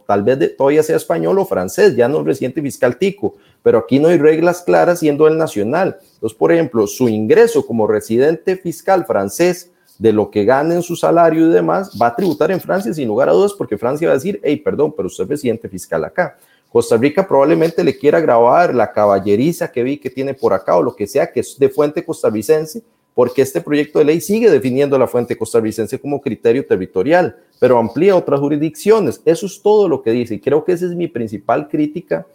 [0.06, 3.78] tal vez de, todavía sea español o francés, ya no es residente fiscal tico, pero
[3.78, 5.98] aquí no hay reglas claras siendo el nacional.
[6.14, 10.94] Entonces, por ejemplo, su ingreso como residente fiscal francés de lo que gane en su
[10.94, 14.12] salario y demás, va a tributar en Francia sin lugar a dudas, porque Francia va
[14.12, 16.36] a decir, hey, perdón, pero usted es residente fiscal acá.
[16.70, 20.82] Costa Rica probablemente le quiera grabar la caballeriza que vi que tiene por acá o
[20.82, 22.82] lo que sea que es de fuente costarricense,
[23.14, 28.14] porque este proyecto de ley sigue definiendo la fuente costarricense como criterio territorial, pero amplía
[28.14, 29.20] otras jurisdicciones.
[29.24, 32.26] Eso es todo lo que dice y creo que esa es mi principal crítica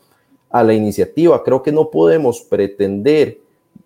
[0.54, 1.44] a la iniciativa.
[1.44, 3.40] Creo que no podemos pretender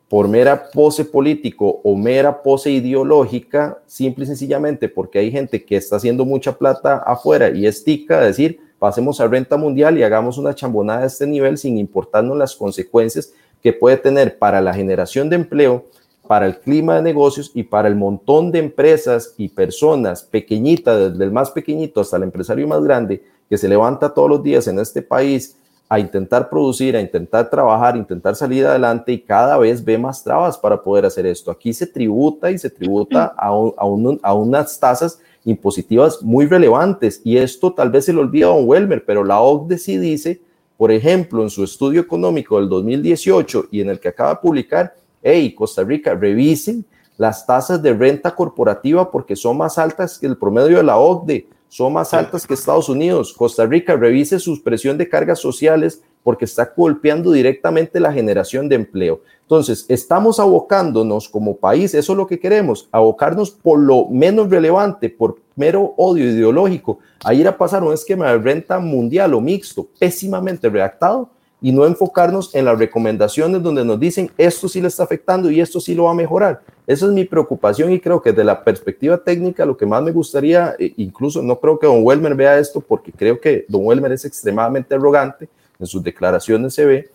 [0.09, 5.77] por mera pose político o mera pose ideológica, simple y sencillamente porque hay gente que
[5.77, 10.37] está haciendo mucha plata afuera y es tica, decir, pasemos a renta mundial y hagamos
[10.37, 15.29] una chambonada de este nivel sin importarnos las consecuencias que puede tener para la generación
[15.29, 15.85] de empleo,
[16.27, 21.23] para el clima de negocios y para el montón de empresas y personas pequeñitas, desde
[21.23, 24.79] el más pequeñito hasta el empresario más grande, que se levanta todos los días en
[24.79, 25.57] este país
[25.89, 30.23] a intentar producir, a intentar trabajar, a intentar salir adelante y cada vez ve más
[30.23, 31.49] trabas para poder hacer esto.
[31.49, 36.45] Aquí se tributa y se tributa a, un, a, un, a unas tasas impositivas muy
[36.45, 40.41] relevantes y esto tal vez se le olvida don Welmer, pero la OCDE sí dice,
[40.75, 44.93] por ejemplo, en su estudio económico del 2018 y en el que acaba de publicar,
[45.23, 46.85] hey, Costa Rica, revisen
[47.17, 51.47] las tasas de renta corporativa porque son más altas que el promedio de la OCDE
[51.69, 53.33] son más altas que Estados Unidos.
[53.33, 58.75] Costa Rica revise su presión de cargas sociales porque está golpeando directamente la generación de
[58.75, 59.21] empleo.
[59.41, 65.09] Entonces, estamos abocándonos como país, eso es lo que queremos, abocarnos por lo menos relevante,
[65.09, 69.87] por mero odio ideológico, a ir a pasar un esquema de renta mundial o mixto,
[69.99, 71.29] pésimamente redactado,
[71.61, 75.59] y no enfocarnos en las recomendaciones donde nos dicen esto sí le está afectando y
[75.59, 76.61] esto sí lo va a mejorar.
[76.87, 80.13] Esa es mi preocupación y creo que desde la perspectiva técnica lo que más me
[80.13, 84.13] gustaría, e incluso no creo que don Welmer vea esto porque creo que don Welmer
[84.13, 87.09] es extremadamente arrogante, en sus declaraciones se ve,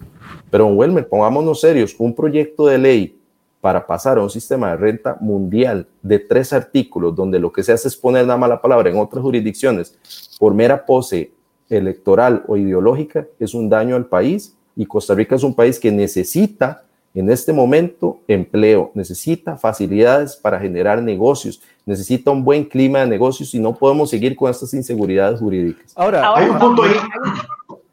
[0.51, 3.19] pero don Welmer, pongámonos serios, un proyecto de ley
[3.63, 7.73] para pasar a un sistema de renta mundial de tres artículos donde lo que se
[7.73, 9.97] hace es poner una mala palabra en otras jurisdicciones
[10.39, 11.33] por mera pose
[11.71, 15.91] electoral o ideológica es un daño al país y Costa Rica es un país que
[15.91, 23.07] necesita en este momento empleo, necesita facilidades para generar negocios, necesita un buen clima de
[23.07, 25.93] negocios y no podemos seguir con estas inseguridades jurídicas.
[25.95, 26.95] Ahora, hay un punto ahí.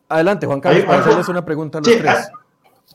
[0.07, 2.29] Adelante, Juan Carlos, para hacerles una pregunta a los sí, tres.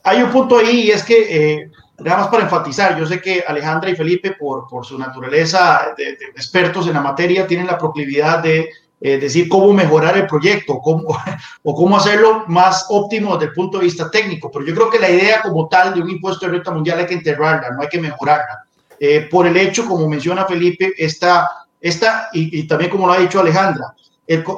[0.03, 3.45] Hay un punto ahí y es que, eh, nada más para enfatizar, yo sé que
[3.47, 7.79] Alejandra y Felipe, por, por su naturaleza de, de expertos en la materia, tienen la
[7.79, 8.69] proclividad de
[9.01, 11.17] eh, decir cómo mejorar el proyecto cómo,
[11.63, 14.51] o cómo hacerlo más óptimo desde el punto de vista técnico.
[14.51, 17.07] Pero yo creo que la idea como tal de un impuesto de renta mundial hay
[17.07, 18.65] que enterrarla, no hay que mejorarla.
[18.99, 21.49] Eh, por el hecho, como menciona Felipe, esta,
[21.81, 23.95] esta y, y también como lo ha dicho Alejandra,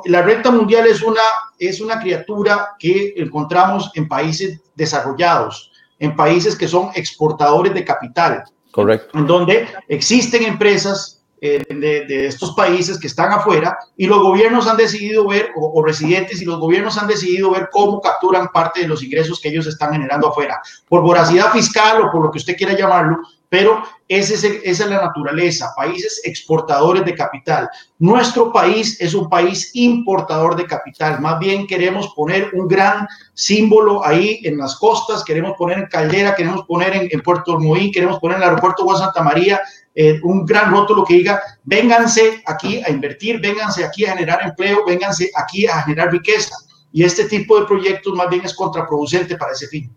[0.05, 1.23] la renta mundial es una,
[1.59, 8.45] es una criatura que encontramos en países desarrollados, en países que son exportadores de capital.
[8.71, 9.19] Correcto.
[9.19, 11.16] En donde existen empresas
[11.55, 16.43] eh, de, estos países que están afuera y los gobiernos han decidido ver, o, residentes
[16.43, 19.93] y los gobiernos han decidido ver cómo capturan parte de los ingresos que ellos están
[19.93, 24.45] generando afuera, por voracidad fiscal o por lo que usted quiera llamarlo, pero ese es
[24.45, 27.69] esa es la naturaleza, países exportadores de capital.
[27.99, 34.05] Nuestro país es un país importador de capital, más bien queremos poner un gran símbolo
[34.05, 38.37] ahí en las costas, queremos poner en Caldera, queremos poner en, Puerto Moín, queremos poner
[38.37, 39.61] en el aeropuerto de Santa María,
[39.95, 44.85] eh, un gran rótulo que diga, vénganse aquí a invertir, vénganse aquí a generar empleo,
[44.87, 46.55] vénganse aquí a generar riqueza.
[46.93, 49.95] Y este tipo de proyectos más bien es contraproducente para ese fin.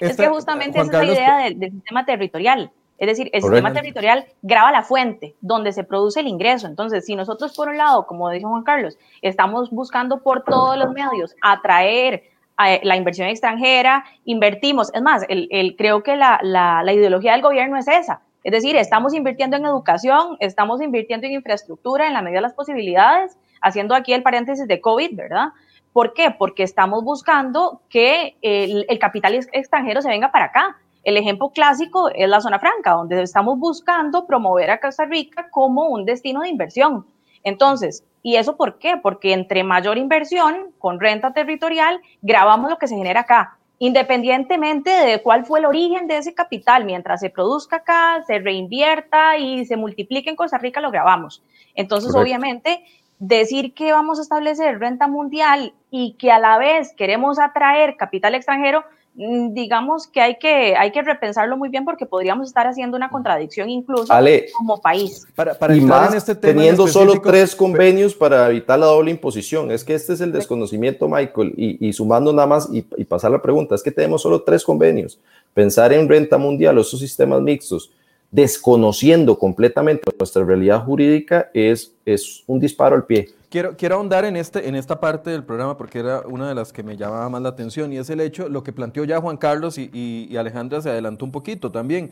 [0.00, 2.70] Es que justamente esa es la idea del, sistema territorial.
[2.98, 6.66] Es decir, el sistema territorial graba la fuente donde se produce el ingreso.
[6.66, 10.92] Entonces, si nosotros por un lado, como dice Juan Carlos, estamos buscando por todos los
[10.92, 12.22] medios atraer
[12.56, 14.94] a la inversión extranjera, invertimos.
[14.94, 18.22] Es más, el, creo que la, la ideología del gobierno es esa.
[18.46, 22.54] Es decir, estamos invirtiendo en educación, estamos invirtiendo en infraestructura en la medida de las
[22.54, 25.48] posibilidades, haciendo aquí el paréntesis de COVID, ¿verdad?
[25.96, 26.30] ¿Por qué?
[26.30, 30.76] Porque estamos buscando que el, capital extranjero se venga para acá.
[31.02, 35.86] El ejemplo clásico es la zona franca, donde estamos buscando promover a Costa Rica como
[35.86, 37.06] un destino de inversión.
[37.44, 38.98] Entonces, ¿y eso por qué?
[39.02, 45.22] Porque entre mayor inversión con renta territorial, grabamos lo que se genera acá independientemente de
[45.22, 49.76] cuál fue el origen de ese capital, mientras se produzca acá, se reinvierta y se
[49.76, 51.42] multiplique en Costa Rica, lo grabamos.
[51.74, 52.82] Entonces, obviamente,
[53.18, 58.34] decir que vamos a establecer renta mundial y que a la vez queremos atraer capital
[58.34, 58.84] extranjero,
[59.18, 63.08] Mm, digamos que hay que, hay que repensarlo muy bien porque podríamos estar haciendo una
[63.08, 64.12] contradicción incluso
[64.58, 65.26] como país.
[65.34, 69.10] Para, para y más en este tema teniendo solo tres convenios para evitar la doble
[69.10, 69.70] imposición.
[69.70, 73.40] Es que este es el desconocimiento, Michael, y, sumando nada más y, y, pasar la
[73.40, 75.18] pregunta, es que tenemos solo tres convenios.
[75.54, 77.90] Pensar en renta mundial o esos sistemas mixtos,
[78.30, 83.30] desconociendo completamente nuestra realidad jurídica, es, es un disparo al pie.
[83.48, 86.72] Quiero, quiero ahondar en, este, en esta parte del programa porque era una de las
[86.72, 89.36] que me llamaba más la atención y es el hecho, lo que planteó ya Juan
[89.36, 92.10] Carlos y, y, Alejandra se adelantó un poquito también.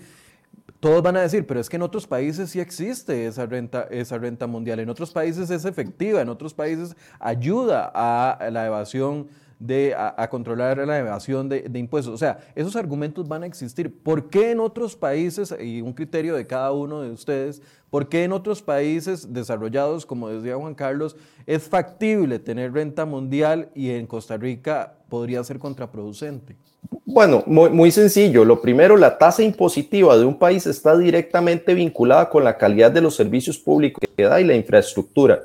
[0.79, 4.19] Todos van a decir, pero es que en otros países sí existe esa renta, esa
[4.19, 9.27] renta mundial, en otros países es efectiva, en otros países ayuda a la evasión
[9.59, 12.13] de, a, controlar la evasión de, de, impuestos.
[12.15, 14.03] O sea, esos argumentos van a existir.
[14.03, 17.63] ¿Por qué en otros países, y un criterio de cada uno de ustedes,
[17.95, 21.15] por qué en otros países desarrollados, como decía Juan Carlos,
[21.47, 26.57] es factible tener renta mundial y en Costa Rica podría ser contraproducente?
[27.05, 28.45] Bueno, muy, sencillo.
[28.45, 33.01] Lo primero, la tasa impositiva de un país está directamente vinculada con la calidad de
[33.01, 35.45] los servicios públicos que da y la infraestructura.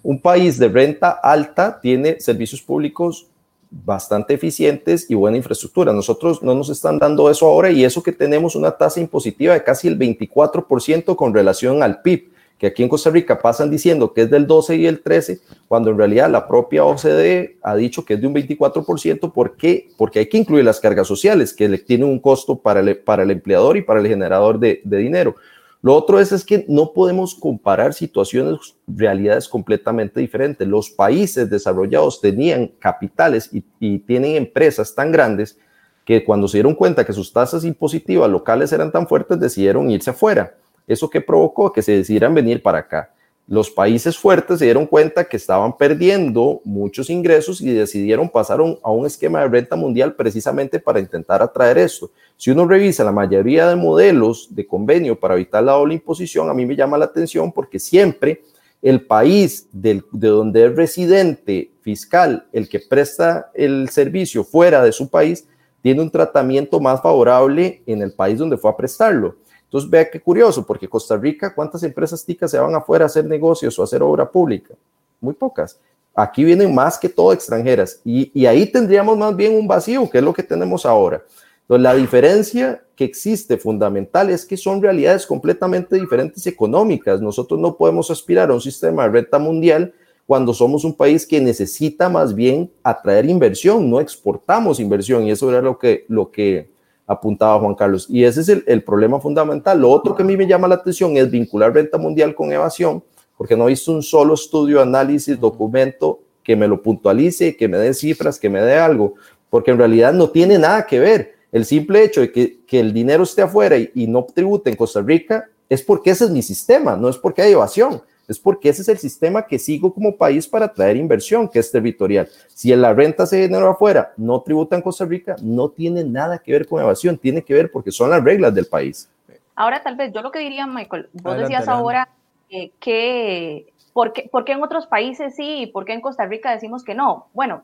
[0.00, 3.26] Un país de renta alta tiene servicios públicos
[3.70, 5.92] bastante eficientes y buena infraestructura.
[5.92, 9.62] Nosotros no nos están dando eso ahora y eso que tenemos una tasa impositiva de
[9.62, 14.22] casi el 24% con relación al PIB, que aquí en Costa Rica pasan diciendo que
[14.22, 18.14] es del 12 y el 13, cuando en realidad la propia OCDE ha dicho que
[18.14, 19.32] es de un 24%.
[19.32, 19.88] ¿Por qué?
[19.96, 23.30] Porque hay que incluir las cargas sociales, que tienen un costo para el, para el
[23.30, 25.36] empleador y para el generador de dinero.
[25.80, 30.66] Lo otro es, es que no podemos comparar situaciones, realidades completamente diferentes.
[30.66, 35.58] Los países desarrollados tenían capitales y, tienen empresas tan grandes
[36.04, 40.10] que cuando se dieron cuenta que sus tasas impositivas locales eran tan fuertes, decidieron irse
[40.10, 40.54] afuera.
[40.86, 43.10] Eso que provocó que se decidieran venir para acá
[43.48, 48.90] los países fuertes se dieron cuenta que estaban perdiendo muchos ingresos y decidieron pasar a
[48.90, 52.10] un esquema de renta mundial precisamente para intentar atraer esto.
[52.36, 56.54] Si uno revisa la mayoría de modelos de convenio para evitar la doble imposición, a
[56.54, 58.42] mí me llama la atención porque siempre
[58.82, 65.08] el país de donde es residente fiscal, el que presta el servicio fuera de su
[65.08, 65.48] país,
[65.80, 69.36] tiene un tratamiento más favorable en el país donde fue a prestarlo.
[69.68, 73.26] Entonces, vea qué curioso, porque Costa Rica, ¿cuántas empresas ticas se van afuera a hacer
[73.26, 74.74] negocios o a hacer obra pública?
[75.20, 75.78] Muy pocas.
[76.14, 80.18] Aquí vienen más que todo extranjeras y, y ahí tendríamos más bien un vacío, que
[80.18, 81.22] es lo que tenemos ahora.
[81.62, 87.20] Entonces, la diferencia que existe fundamental es que son realidades completamente diferentes económicas.
[87.20, 89.92] Nosotros no podemos aspirar a un sistema de renta mundial
[90.26, 95.48] cuando somos un país que necesita más bien atraer inversión, no exportamos inversión y eso
[95.48, 96.70] era lo que, lo que
[97.08, 98.06] apuntaba Juan Carlos.
[98.08, 99.80] Y ese es el, problema fundamental.
[99.80, 103.02] Lo otro que a mí me llama la atención es vincular renta mundial con evasión,
[103.36, 107.78] porque no he visto un solo estudio, análisis, documento que me lo puntualice, que me
[107.78, 109.14] dé cifras, que me dé algo,
[109.48, 111.34] porque en realidad no tiene nada que ver.
[111.50, 114.76] El simple hecho de que, que el dinero esté afuera y, y no tribute en
[114.76, 118.68] Costa Rica es porque ese es mi sistema, no es porque hay evasión es porque
[118.68, 122.28] ese es el sistema que sigo como país para atraer inversión, que es territorial.
[122.48, 126.52] Si la renta se genera afuera, no tributa en Costa Rica, no tiene nada que
[126.52, 129.10] ver con evasión, tiene que ver porque son las reglas del país.
[129.56, 132.08] Ahora, tal vez yo lo que diría, Michael, vos decías ahora
[132.50, 136.26] eh, que ¿por qué, ¿por qué, en otros países sí y por qué en Costa
[136.26, 137.26] Rica decimos que no?
[137.32, 137.62] Bueno,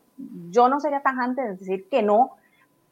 [0.50, 2.32] yo no sería tajante de decir que no,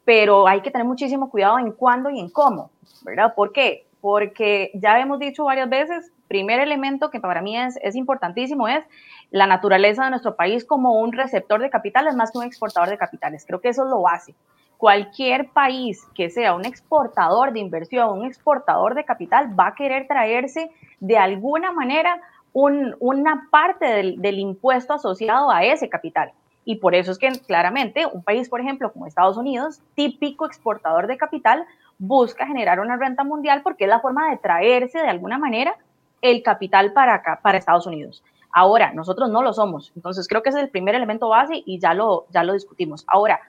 [0.05, 2.69] pero hay que tener muchísimo cuidado en cuándo y en cómo,
[3.03, 3.33] ¿verdad?
[3.35, 3.85] ¿Por qué?
[4.03, 8.83] Porque ya hemos dicho varias veces, primer elemento que para mí es, es importantísimo es
[9.31, 12.97] la naturaleza de nuestro país como un receptor de capitales más que un exportador de
[12.97, 13.45] capitales.
[13.47, 14.37] Creo que eso es lo básico.
[14.75, 20.05] Cualquier país que sea un exportador de inversión, un exportador de capital, va a querer
[20.05, 22.19] traerse de alguna manera
[22.51, 26.33] un, una parte del, del impuesto asociado a ese capital.
[26.65, 31.07] Y por eso es que claramente un país, por ejemplo, como Estados Unidos, típico exportador
[31.07, 31.65] de capital,
[32.05, 35.75] busca generar una renta mundial porque es la forma de traerse de alguna manera
[36.21, 38.23] el capital para acá, para Estados Unidos.
[38.51, 39.93] Ahora, nosotros no lo somos.
[39.95, 43.05] Entonces, creo que ese es el primer elemento base y ya lo, ya lo discutimos.
[43.07, 43.39] Ahora,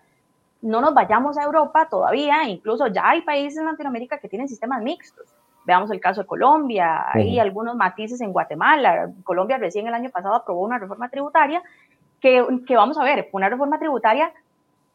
[0.62, 4.82] no nos vayamos a Europa todavía, incluso ya hay países en Latinoamérica que tienen sistemas
[4.82, 5.26] mixtos.
[5.64, 9.10] Veamos el caso de Colombia, hay algunos matices en Guatemala.
[9.24, 11.62] Colombia recién el año pasado aprobó una reforma tributaria
[12.20, 14.32] que, que vamos a ver, una reforma tributaria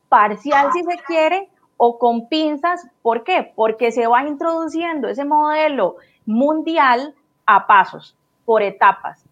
[0.07, 1.49] parcial si se quiere
[1.81, 2.85] o con pinzas.
[3.01, 3.53] ¿Por qué?
[3.55, 7.15] Porque se va introduciendo ese modelo mundial
[7.45, 8.15] a pasos,
[8.45, 9.25] por etapas.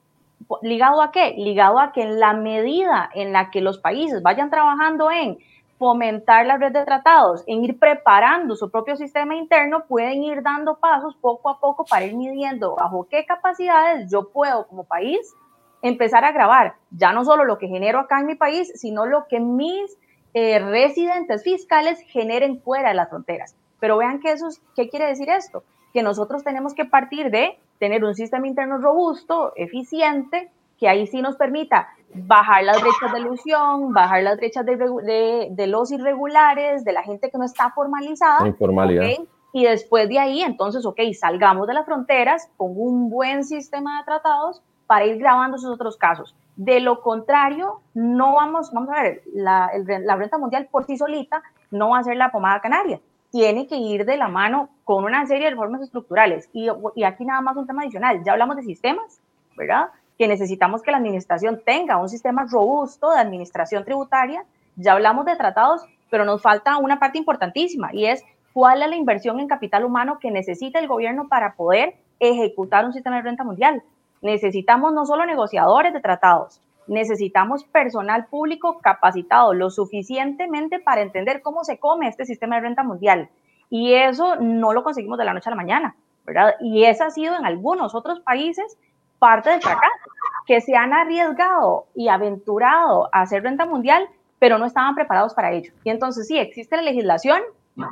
[0.61, 1.35] ¿Ligado a qué?
[1.37, 5.37] Ligado a que en la medida en la que los países vayan trabajando en
[5.77, 10.77] fomentar la red de tratados, en ir preparando su propio sistema interno, pueden ir dando
[10.77, 15.35] pasos poco a poco para ir midiendo bajo qué capacidades yo puedo como país
[15.81, 19.27] empezar a grabar ya no solo lo que genero acá en mi país, sino lo
[19.27, 19.97] que mis
[20.39, 23.55] eh, residentes fiscales generen fuera de las fronteras.
[23.79, 25.63] Pero vean que eso, ¿qué quiere decir esto?
[25.93, 31.23] Que nosotros tenemos que partir de tener un sistema interno robusto, eficiente, que ahí sí
[31.23, 36.93] nos permita bajar las brechas de ilusión, bajar las brechas de, de, los irregulares, de
[36.93, 38.47] la gente que no está formalizada.
[38.47, 39.07] Informalidad.
[39.53, 44.05] Y después de ahí, entonces, ok, salgamos de las fronteras con un buen sistema de
[44.05, 46.35] tratados para ir grabando esos otros casos.
[46.57, 51.41] De lo contrario, no vamos, vamos a ver, la, la renta mundial por sí solita
[51.71, 52.99] no va a ser la pomada canaria
[53.31, 56.49] tiene que ir de la mano con una serie de reformas estructurales.
[56.53, 59.19] Y, y, aquí nada más un tema adicional, ya hablamos de sistemas,
[59.55, 59.89] ¿verdad?
[60.17, 64.45] Que necesitamos que la administración tenga un sistema robusto de administración tributaria,
[64.75, 68.95] ya hablamos de tratados, pero nos falta una parte importantísima y es cuál es la
[68.95, 73.43] inversión en capital humano que necesita el gobierno para poder ejecutar un sistema de renta
[73.43, 73.83] mundial.
[74.21, 81.63] Necesitamos no solo negociadores de tratados, necesitamos personal público capacitado lo suficientemente para entender cómo
[81.63, 83.29] se come este sistema de renta mundial.
[83.69, 85.95] Y eso no lo conseguimos de la noche a la mañana,
[86.25, 86.55] ¿verdad?
[86.61, 88.77] Y esa ha sido en algunos otros países
[89.19, 90.11] parte del fracaso,
[90.45, 94.07] que se han arriesgado y aventurado a hacer renta mundial,
[94.39, 95.73] pero no estaban preparados para ello.
[95.83, 97.41] Y entonces sí, existe la legislación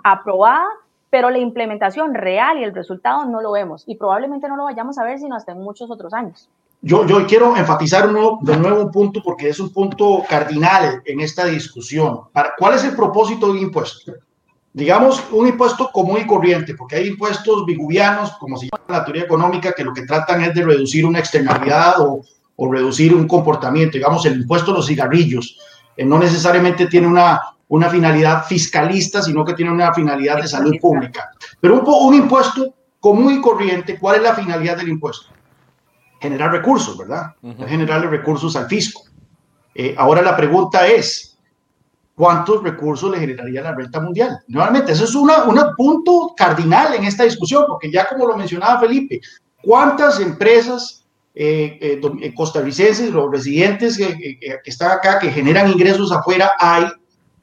[0.03, 0.67] aprobada,
[1.09, 3.83] pero la implementación real y el resultado no lo vemos.
[3.87, 6.49] Y probablemente no lo vayamos a ver sino hasta en muchos otros años.
[6.81, 11.45] Yo, yo quiero enfatizar de nuevo un punto porque es un punto cardinal en esta
[11.45, 12.21] discusión.
[12.57, 14.13] ¿Cuál es el propósito de un impuesto?
[14.73, 19.23] Digamos, un impuesto común y corriente, porque hay impuestos bigubianos, como se llama la teoría
[19.23, 22.21] económica, que lo que tratan es de reducir una externalidad o,
[22.57, 23.97] o reducir un comportamiento.
[23.97, 25.57] Digamos, el impuesto a los cigarrillos
[25.97, 30.75] eh, no necesariamente tiene una, una finalidad fiscalista, sino que tiene una finalidad de salud
[30.79, 31.29] pública.
[31.59, 35.35] Pero un, un impuesto común y corriente, ¿cuál es la finalidad del impuesto?
[36.25, 37.33] generar recursos, ¿verdad?
[37.67, 39.03] Generarle recursos al fisco.
[39.73, 41.37] Eh, ahora la pregunta es,
[42.15, 44.39] ¿cuántos recursos le generaría la renta mundial?
[44.47, 45.29] Nuevamente, eso es un
[45.77, 49.19] punto cardinal en esta discusión, porque ya como lo mencionaba Felipe,
[49.61, 56.85] ¿cuántas empresas eh, eh, costarricenses, los residentes que, están acá, que generan ingresos afuera, hay?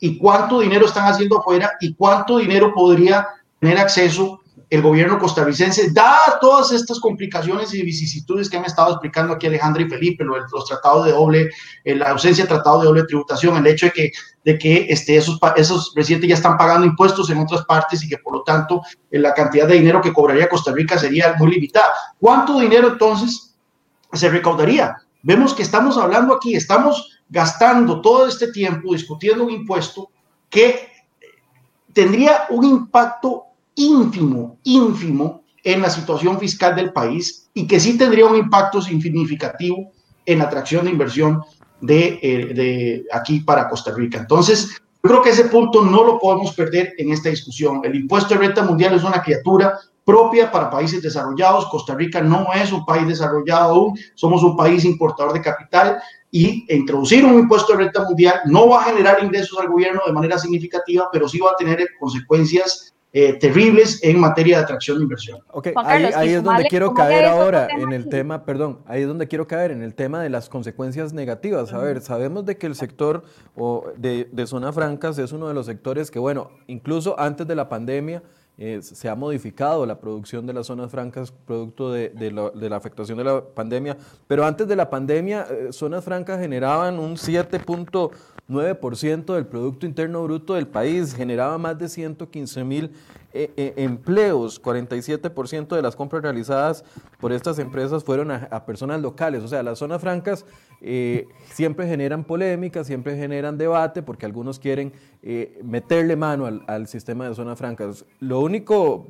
[0.04, 1.74] ¿Y cuánto dinero están haciendo afuera?
[1.80, 3.24] ¿Y cuánto dinero podría
[3.60, 9.34] tener acceso el gobierno costarricense, da todas estas complicaciones y vicisitudes que han estado explicando
[9.34, 11.50] aquí Alejandra y Felipe, los, tratados de doble,
[11.84, 14.12] eh, la ausencia de tratado de doble tributación, el hecho de que,
[14.46, 18.16] de que este, esos, esos residentes ya están pagando impuestos en otras partes y que
[18.16, 18.80] por lo tanto
[19.10, 21.92] eh, la cantidad de dinero que cobraría Costa Rica sería muy limitada.
[22.18, 23.54] ¿Cuánto dinero entonces
[24.14, 24.96] se recaudaría?
[25.22, 30.10] Vemos que estamos hablando aquí, estamos gastando todo este tiempo discutiendo un impuesto
[30.50, 30.90] que
[31.94, 38.26] tendría un impacto ínfimo, ínfimo en la situación fiscal del país y que sí tendría
[38.26, 39.92] un impacto significativo
[40.26, 41.42] en atracción de inversión
[41.80, 44.18] de, eh, de aquí para Costa Rica.
[44.18, 47.80] Entonces, creo que ese punto no lo podemos perder en esta discusión.
[47.82, 51.66] El impuesto de renta mundial es una criatura propia para países desarrollados.
[51.70, 55.98] Costa Rica no es un país desarrollado aún, somos un país importador de capital
[56.34, 60.12] y introducir un impuesto de renta mundial no va a generar ingresos al gobierno de
[60.14, 65.02] manera significativa, pero sí va a tener consecuencias eh, terribles en materia de atracción de
[65.02, 65.40] inversión.
[65.50, 69.46] Ok, ahí, es donde quiero caer ahora en el tema, perdón, ahí es donde quiero
[69.46, 71.74] caer en el tema de las consecuencias negativas.
[71.74, 73.24] A ver, sabemos de que el sector
[73.98, 77.68] de, de zona francas es uno de los sectores que, bueno, incluso antes de la
[77.68, 78.22] pandemia,
[78.64, 83.24] eh, se ha modificado la producción de las zonas francas producto de, la, afectación de
[83.24, 83.96] la pandemia,
[84.28, 90.54] pero antes de la pandemia, eh, zonas francas generaban un 7.9% del Producto Interno Bruto
[90.54, 92.92] del país, generaba más de 115 mil
[93.34, 96.84] eh, empleos, 47% de las compras realizadas
[97.18, 100.44] por estas empresas fueron a, personas locales, o sea, las zonas francas
[101.52, 104.92] siempre generan polémica, siempre generan debate, porque algunos quieren
[105.62, 108.04] meterle mano al, al sistema de zonas francas.
[108.18, 109.06] Lo único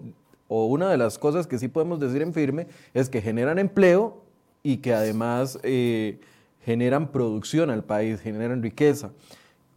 [0.54, 4.22] o una de las cosas que sí podemos decir en firme es que generan empleo
[4.62, 6.20] y que además eh,
[6.62, 9.12] generan producción al país, generan riqueza.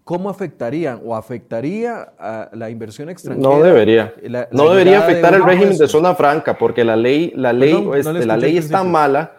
[0.05, 3.49] ¿Cómo afectarían o afectaría a la inversión extranjera?
[3.49, 4.13] No debería.
[4.51, 8.37] no debería afectar el régimen de zona franca porque la ley, la ley, este, la
[8.37, 9.33] ley es tan mala,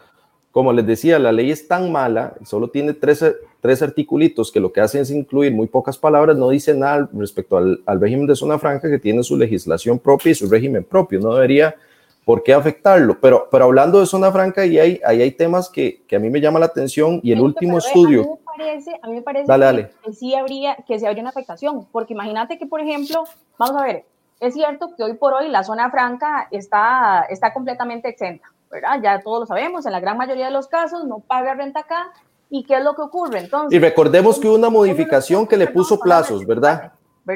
[0.50, 4.72] como les decía, la ley es tan mala, solo tiene 13, tres articulitos que lo
[4.72, 8.58] que hacen es incluir muy pocas palabras, no dice nada respecto al, régimen de zona
[8.58, 11.76] franca que tiene su legislación propia y su régimen propio, no debería
[12.24, 13.18] por qué afectarlo.
[13.20, 16.28] Pero, pero hablando de zona franca, ahí hay, ahí hay temas que, que a mí
[16.28, 18.40] me llama la atención y el último estudio...
[18.56, 21.30] A mí me parece, a mí me parece que, sí habría, que sí habría una
[21.30, 23.24] afectación, porque imagínate que, por ejemplo,
[23.58, 24.04] vamos a ver,
[24.40, 29.00] es cierto que hoy por hoy la zona franca está, está completamente exenta, ¿verdad?
[29.02, 32.12] Ya todos lo sabemos, en la gran mayoría de los casos no paga renta acá
[32.48, 33.76] ¿Y qué es lo que ocurre entonces?
[33.76, 36.92] Y recordemos que hubo una modificación que le puso plazos, ¿verdad?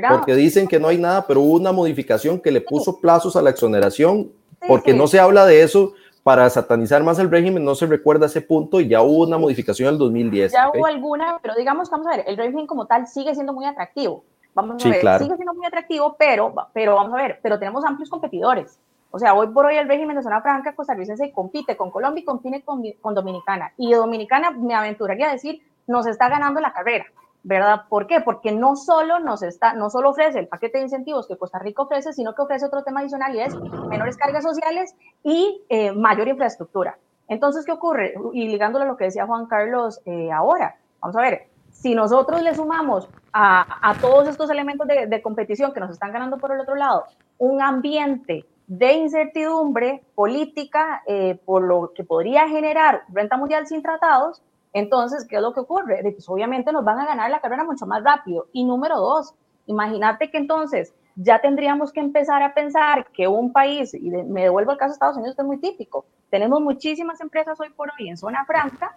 [0.09, 3.43] Porque dicen que no hay nada, pero hubo una modificación que le puso plazos a
[3.43, 4.31] la exoneración,
[4.69, 8.43] porque no se habla de eso para satanizar más el régimen, no se recuerda ese
[8.43, 10.53] punto y ya hubo una modificación en el 2010.
[10.53, 13.65] Ya hubo alguna, pero digamos, vamos a ver, el régimen como tal sigue siendo muy
[13.65, 14.25] atractivo.
[14.55, 18.11] Vamos a ver, sigue siendo muy atractivo, pero, pero vamos a ver, pero tenemos amplios
[18.11, 18.79] competidores.
[19.13, 22.25] O sea, hoy por hoy el régimen de zona franca costarricense compite con Colombia y
[22.25, 23.73] compite con, con, Dominicana.
[23.77, 27.07] Y Dominicana, me aventuraría a decir, nos está ganando la carrera,
[27.43, 27.83] ¿verdad?
[27.89, 28.21] ¿Por qué?
[28.21, 31.83] Porque no solo, nos está, no solo ofrece el paquete de incentivos que Costa Rica
[31.83, 33.55] ofrece, sino que ofrece otro tema adicional y es
[33.89, 36.99] menores cargas sociales y eh, mayor infraestructura.
[37.29, 38.15] Entonces, ¿qué ocurre?
[38.33, 42.43] Y ligándolo a lo que decía Juan Carlos eh, ahora, vamos a ver, si nosotros
[42.43, 46.53] le sumamos a, a todos estos elementos de, de competición que nos están ganando por
[46.53, 47.05] el otro lado,
[47.39, 54.43] un ambiente de incertidumbre política eh, por lo que podría generar renta mundial sin tratados,
[54.73, 56.01] entonces, ¿qué es lo que ocurre?
[56.03, 58.47] Pues obviamente nos van a ganar la carrera mucho más rápido.
[58.53, 59.35] Y número dos,
[59.67, 64.71] imagínate que entonces ya tendríamos que empezar a pensar que un país, y me devuelvo
[64.71, 68.09] al caso de Estados Unidos, que es muy típico, tenemos muchísimas empresas hoy por hoy
[68.09, 68.95] en zona franca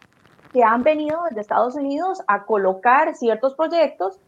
[0.51, 4.19] que han venido desde Estados Unidos a colocar ciertos proyectos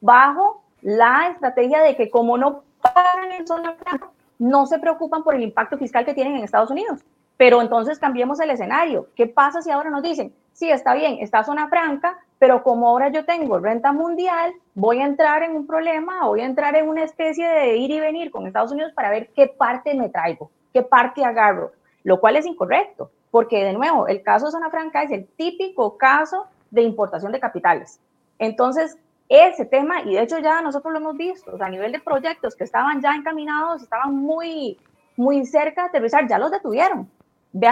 [0.00, 5.34] bajo la estrategia de que como no pagan en zona franca, no se preocupan por
[5.34, 7.00] el impacto fiscal que tienen en Estados Unidos.
[7.42, 9.08] Pero entonces cambiemos el escenario.
[9.16, 13.08] ¿Qué pasa si ahora nos dicen, sí, está bien, está zona franca, pero como ahora
[13.08, 17.02] yo tengo renta mundial, voy a entrar en un problema, voy a entrar en una
[17.02, 20.82] especie de ir y venir con Estados Unidos para ver qué parte me traigo, qué
[20.82, 21.72] parte agarro,
[22.04, 25.98] lo cual es incorrecto, porque de nuevo, el caso de zona franca es el típico
[25.98, 27.98] caso de importación de capitales.
[28.38, 28.96] Entonces,
[29.28, 32.62] ese tema, y de hecho ya nosotros lo hemos visto, a nivel de proyectos que
[32.62, 34.78] estaban ya encaminados, estaban muy,
[35.16, 37.10] muy cerca de aterrizar, ya los detuvieron.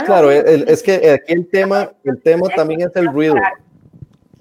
[0.05, 3.35] Claro, es que aquí el tema, el tema también es el ruido.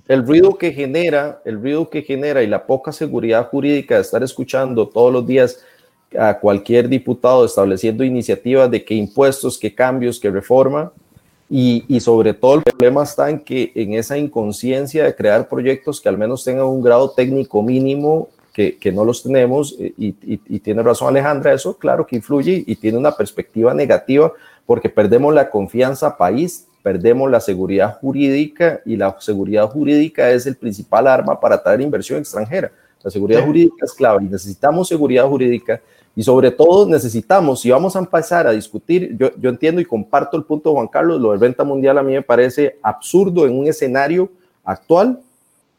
[0.08, 4.24] El ruido que genera, el ruido que genera y la poca seguridad jurídica de estar
[4.24, 5.64] escuchando todos los días
[6.18, 10.92] a cualquier diputado estableciendo iniciativas de qué impuestos, qué cambios, qué reforma,
[11.52, 16.08] y, sobre todo el problema está en que en esa inconsciencia de crear proyectos que
[16.08, 20.60] al menos tengan un grado técnico mínimo, que, que no los tenemos, eh, y, y,
[20.60, 24.32] tiene razón Alejandra, eso claro que influye y tiene una perspectiva negativa
[24.70, 30.58] porque perdemos la confianza país, perdemos la seguridad jurídica y la seguridad jurídica es el
[30.58, 32.72] principal arma para atraer inversión extranjera.
[33.02, 35.82] La seguridad jurídica es clave y necesitamos seguridad jurídica
[36.16, 40.38] y sobre todo necesitamos, si vamos a empezar a discutir, yo, yo entiendo y comparto
[40.38, 43.58] el punto de Juan Carlos, lo de renta mundial a mí me parece absurdo en
[43.58, 44.30] un escenario
[44.64, 45.20] actual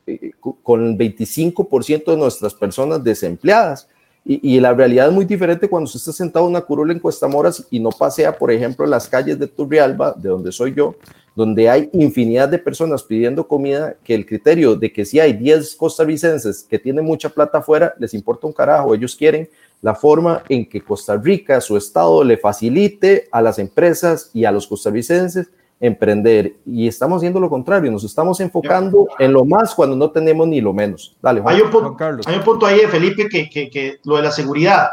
[0.05, 0.33] eh,
[0.65, 3.87] con el 25% de nuestras personas desempleadas.
[4.33, 7.27] Y, la realidad es muy diferente cuando usted está sentado en una curula en Cuesta
[7.27, 10.95] Moras y no pasea, por ejemplo, las calles de Turrialba, de donde soy yo,
[11.35, 15.75] donde hay infinidad de personas pidiendo comida, que el criterio de que si hay 10
[15.75, 19.49] costarricenses que tienen mucha plata afuera, les importa un carajo, ellos quieren
[19.83, 24.53] la forma en que Costa Rica, su estado, le facilite a las empresas y a
[24.53, 25.49] los costarricenses
[25.81, 26.57] emprender.
[26.67, 30.61] Y estamos haciendo lo contrario, nos estamos enfocando en lo más cuando no tenemos ni
[30.61, 31.17] lo menos.
[31.23, 31.57] Dale, Juan.
[31.57, 32.27] Hay, un punto, Carlos.
[32.27, 34.91] hay un punto ahí de Felipe que, que, que lo de la seguridad.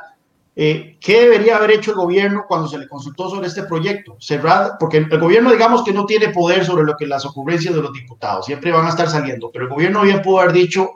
[0.59, 4.15] Eh, ¿Qué debería haber hecho el gobierno cuando se le consultó sobre este proyecto?
[4.19, 7.81] Cerrar, porque el gobierno, digamos que no tiene poder sobre lo que las ocurrencias de
[7.81, 10.89] los diputados, siempre van a estar saliendo, pero el gobierno bien pudo haber dicho,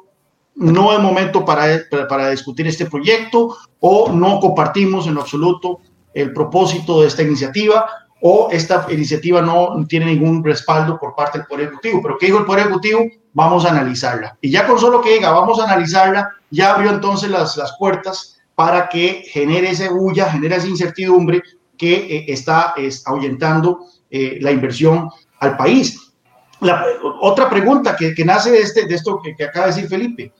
[0.55, 1.67] no es momento para,
[2.09, 5.79] para discutir este proyecto o no compartimos en lo absoluto
[6.13, 7.87] el propósito de esta iniciativa
[8.21, 12.01] o esta iniciativa no tiene ningún respaldo por parte del Poder Ejecutivo.
[12.03, 13.05] Pero ¿qué dijo el Poder Ejecutivo?
[13.33, 14.37] Vamos a analizarla.
[14.41, 18.39] Y ya con solo que diga, vamos a analizarla, ya abrió entonces las, las puertas
[18.55, 21.41] para que genere esa bulla, genere esa incertidumbre
[21.77, 25.09] que eh, está ahuyentando eh, la inversión
[25.39, 26.13] al país.
[26.59, 26.85] La,
[27.21, 30.31] otra pregunta que, que, nace de, este, de esto que, acaba de decir Felipe.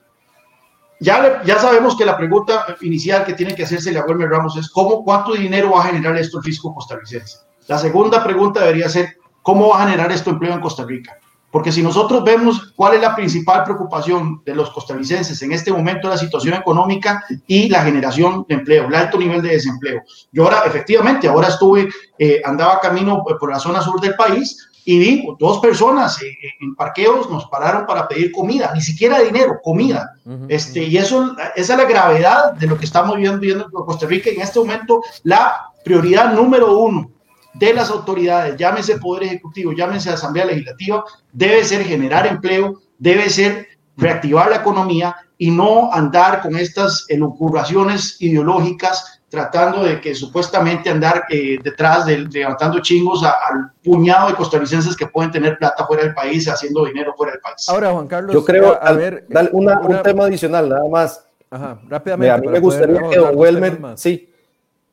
[1.00, 4.70] Ya, ya sabemos que la pregunta inicial que tiene que hacerse a Wilmer Ramos es
[4.70, 7.38] ¿cómo, cuánto dinero va a generar esto el fisco costarricense?
[7.68, 11.18] La segunda pregunta debería ser, ¿cómo va a generar esto empleo en Costa Rica?
[11.52, 16.08] Porque si nosotros vemos cuál es la principal preocupación de los costarricenses en este momento,
[16.08, 20.00] la situación económica y la generación de empleo, el alto nivel de desempleo.
[20.32, 24.98] Yo ahora, efectivamente, ahora estuve, eh, andaba camino por la zona sur del país y
[24.98, 29.60] vi dos personas eh, eh, en parqueos nos pararon para pedir comida, ni siquiera dinero,
[29.62, 30.14] comida.
[30.48, 34.06] este, y eso, esa es la gravedad de lo que estamos viendo, viendo en Costa
[34.06, 34.30] Rica.
[34.30, 37.10] En este momento, la prioridad número uno
[37.54, 43.68] de las autoridades, llámese Poder Ejecutivo, llámese Asamblea Legislativa, debe ser generar empleo, debe ser
[43.96, 51.24] reactivar la economía y no andar con estas elucubraciones ideológicas tratando de que supuestamente andar
[51.30, 56.14] eh, detrás de, levantando chingos al puñado de costarricenses que pueden tener plata fuera del
[56.14, 57.66] país haciendo dinero fuera del país.
[57.68, 61.26] Ahora, Juan Carlos, yo creo, a, ver, un tema adicional, nada más.
[61.50, 62.30] Ajá, rápidamente.
[62.30, 64.31] a mí me gustaría que Don Welmer, sí,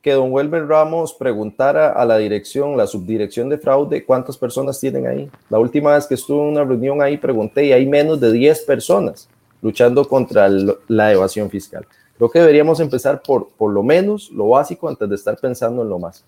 [0.02, 5.06] que don Welber Ramos preguntara a la dirección, la subdirección de fraude, cuántas personas tienen
[5.06, 5.30] ahí.
[5.50, 8.62] La última vez que estuve en una reunión ahí pregunté y hay menos de 10
[8.62, 9.28] personas
[9.62, 10.48] luchando contra
[10.88, 11.86] la evasión fiscal.
[12.16, 15.88] Creo que deberíamos empezar por, por lo menos lo básico antes de estar pensando en
[15.88, 16.24] lo más.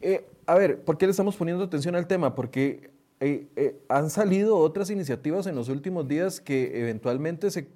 [0.00, 2.34] Eh, a ver, ¿por qué le estamos poniendo atención al tema?
[2.34, 7.68] Porque eh, eh, han salido otras iniciativas en los últimos días que eventualmente se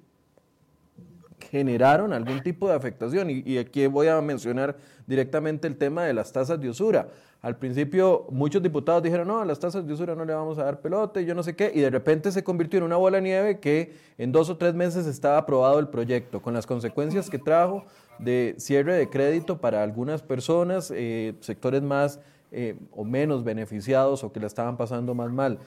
[1.49, 3.29] generaron algún tipo de afectación.
[3.29, 4.77] Y, aquí voy a mencionar
[5.09, 7.09] directamente el tema de las tasas de usura.
[7.41, 10.65] Al principio muchos diputados dijeron, no, a las tasas de usura no le vamos a
[10.65, 13.23] dar pelote, yo no sé qué, y de repente se convirtió en una bola de
[13.23, 17.39] nieve que en dos o tres meses estaba aprobado el proyecto, con las consecuencias que
[17.39, 17.85] trajo
[18.19, 22.19] de cierre de crédito para algunas personas, eh, sectores más
[22.51, 25.57] eh, o menos beneficiados o que la estaban pasando más mal.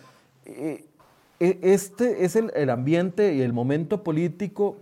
[0.45, 0.84] Eh,
[1.40, 4.76] e, este es el, el ambiente y el momento político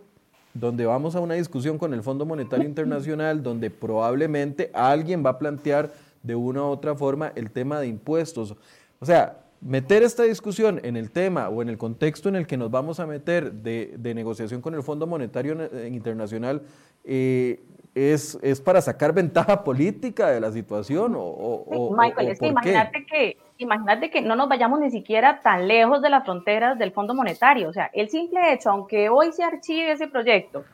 [0.54, 5.38] donde vamos a una discusión con el Fondo Monetario Internacional, donde probablemente alguien va a
[5.38, 5.92] plantear
[6.22, 8.56] de una u otra forma el tema de impuestos.
[8.98, 12.56] O sea, meter esta discusión en el tema o en el contexto en el que
[12.56, 16.62] nos vamos a meter de, negociación con el Fondo Monetario Internacional
[17.04, 17.60] eh,
[17.94, 21.14] es, es, para sacar ventaja política de la situación.
[21.16, 26.00] O, Michael, es que imagínate que imagínate que no nos vayamos ni siquiera tan lejos
[26.00, 27.68] de las fronteras del Fondo Monetario.
[27.68, 30.64] O sea, el simple hecho, aunque hoy se archive ese proyecto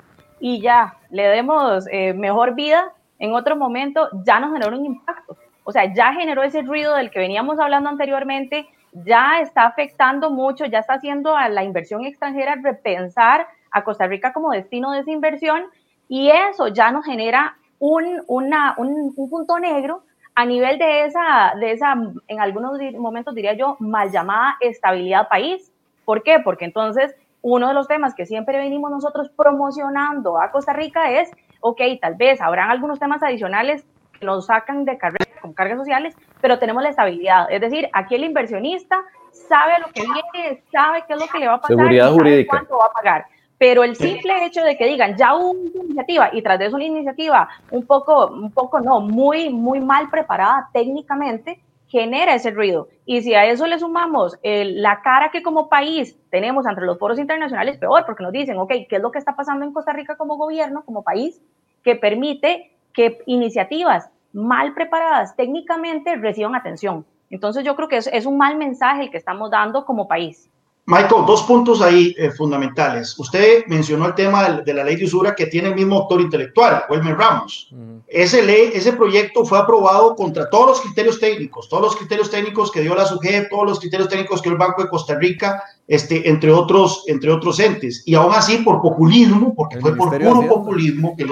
[0.41, 5.37] y ya le demos eh, mejor vida, en otro momento ya nos generó un impacto.
[5.65, 10.65] O sea, ya generó ese ruido del que veníamos hablando anteriormente, ya está afectando mucho,
[10.65, 15.11] ya está haciendo a la inversión extranjera repensar a Costa Rica como destino de esa
[15.11, 15.65] inversión
[16.09, 20.05] y eso ya nos genera un, una, un, un punto negro
[20.37, 21.95] a nivel de esa, de esa,
[22.29, 25.73] en algunos momentos diría yo, mal llamada estabilidad país.
[26.05, 26.41] ¿Por qué?
[26.45, 31.31] Porque entonces uno de los temas que siempre venimos nosotros promocionando a Costa Rica es,
[31.61, 33.87] ok, tal vez habrán algunos temas adicionales
[34.21, 37.51] que nos sacan de carrera con cargas sociales, pero tenemos la estabilidad.
[37.51, 39.01] Es decir, aquí el inversionista
[39.33, 42.51] sabe lo que viene, sabe qué es lo que le va a pasar, Seguridad jurídica.
[42.51, 43.27] cuánto va a pagar.
[43.59, 46.77] Pero el simple hecho de que digan, ya hubo una iniciativa y tras de eso
[46.77, 52.89] una iniciativa un poco, un poco no, muy, muy mal preparada técnicamente, genera ese ruido.
[53.07, 57.19] Y si a eso le sumamos la cara que como país tenemos entre los foros
[57.19, 60.17] internacionales, peor, porque nos dicen, ok, ¿qué es lo que está pasando en Costa Rica
[60.17, 61.41] como gobierno, como país,
[61.83, 67.07] que permite que iniciativas mal preparadas técnicamente reciban atención?
[67.31, 70.51] Entonces yo creo que es, es un mal mensaje el que estamos dando como país.
[70.89, 73.19] Michael, dos puntos ahí eh, fundamentales.
[73.19, 76.85] Usted mencionó el tema de, la ley de usura que tiene el mismo autor intelectual,
[76.89, 77.75] Wilmer Ramos.
[78.07, 82.71] ese, ley, ese proyecto fue aprobado contra todos los criterios técnicos, todos los criterios técnicos
[82.71, 85.61] que dio la SUGEP, todos los criterios técnicos que dio el Banco de Costa Rica,
[85.89, 88.05] este, entre, otros, entre otros entes.
[88.07, 91.27] Y aún así, por populismo, porque fue por puro populismo que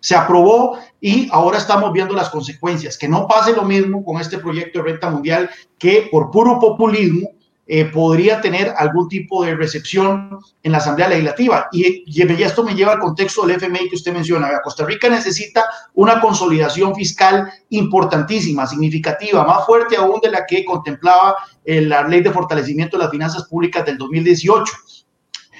[0.00, 2.96] se aprobó y ahora estamos viendo las consecuencias.
[2.96, 7.28] Que no pase lo mismo con este proyecto de renta mundial que por puro populismo
[7.72, 11.68] eh, podría tener algún tipo de recepción en la Asamblea Legislativa.
[11.70, 12.02] Y,
[12.42, 14.50] esto me lleva al contexto del FMI que usted menciona.
[14.60, 15.64] Costa Rica necesita
[15.94, 22.22] una consolidación fiscal importantísima, significativa, más fuerte aún de la que contemplaba eh, la Ley
[22.22, 24.72] de Fortalecimiento de las Finanzas Públicas del 2018.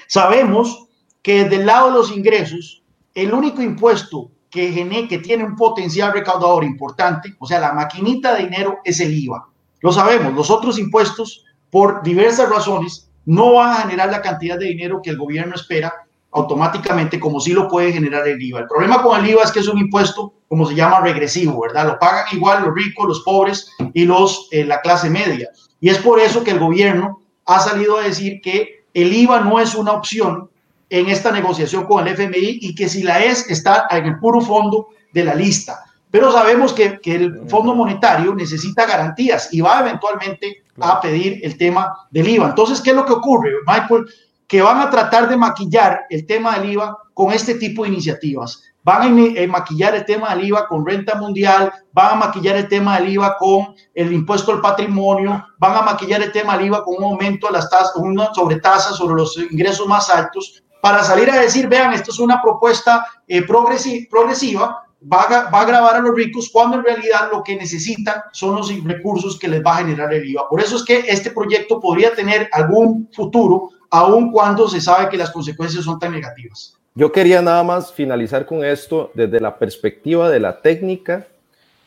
[0.05, 0.89] Sabemos
[1.21, 2.83] que del lado de los ingresos,
[3.13, 8.43] el único impuesto que, que tiene un potencial recaudador importante, o sea, la maquinita de
[8.43, 9.47] dinero, es el IVA.
[9.79, 14.67] Lo sabemos, los otros impuestos por diversas razones, no van a generar la cantidad de
[14.67, 15.93] dinero que el gobierno espera
[16.33, 18.61] automáticamente como sí lo puede generar el IVA.
[18.61, 21.87] El problema con el IVA es que es un impuesto, como se llama, regresivo, ¿verdad?
[21.87, 25.49] Lo pagan igual los ricos, los pobres y los, eh, la clase media.
[25.79, 29.59] Y es por eso que el gobierno ha salido a decir que el IVA no
[29.59, 30.49] es una opción
[30.89, 34.41] en esta negociación con el FMI y que si la es, está en el puro
[34.41, 35.83] fondo de la lista.
[36.11, 41.57] Pero sabemos que, que el Fondo Monetario necesita garantías y va eventualmente a pedir el
[41.57, 42.49] tema del IVA.
[42.49, 44.05] Entonces, ¿qué es lo que ocurre, Michael?
[44.47, 48.63] Que van a tratar de maquillar el tema del IVA con este tipo de iniciativas.
[48.83, 52.99] Van a maquillar el tema del IVA con renta mundial, van a maquillar el tema
[52.99, 56.95] del IVA con el impuesto al patrimonio, van a maquillar el tema del IVA con
[56.97, 61.39] un aumento de las tasas, una sobretasa sobre los ingresos más altos, para salir a
[61.39, 66.77] decir, vean, esto es una propuesta eh, progresiva, va a, grabar a los ricos cuando
[66.77, 70.47] en realidad lo que necesitan son los recursos que les va a generar el IVA.
[70.47, 75.17] Por eso es que este proyecto podría tener algún futuro, aun cuando se sabe que
[75.17, 76.77] las consecuencias son tan negativas.
[76.93, 81.25] Yo quería nada más finalizar con esto desde la perspectiva de la técnica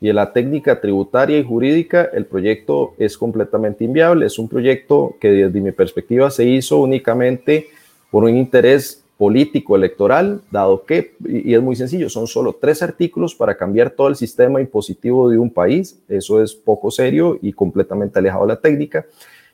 [0.00, 4.26] y de la técnica tributaria y jurídica, el proyecto es completamente inviable.
[4.26, 7.68] Es un proyecto que desde mi perspectiva se hizo únicamente
[8.10, 13.34] por un interés político electoral, dado que, y es muy sencillo, son solo tres artículos
[13.34, 15.98] para cambiar todo el sistema impositivo de un país.
[16.08, 19.06] Eso es poco serio y completamente alejado de la técnica.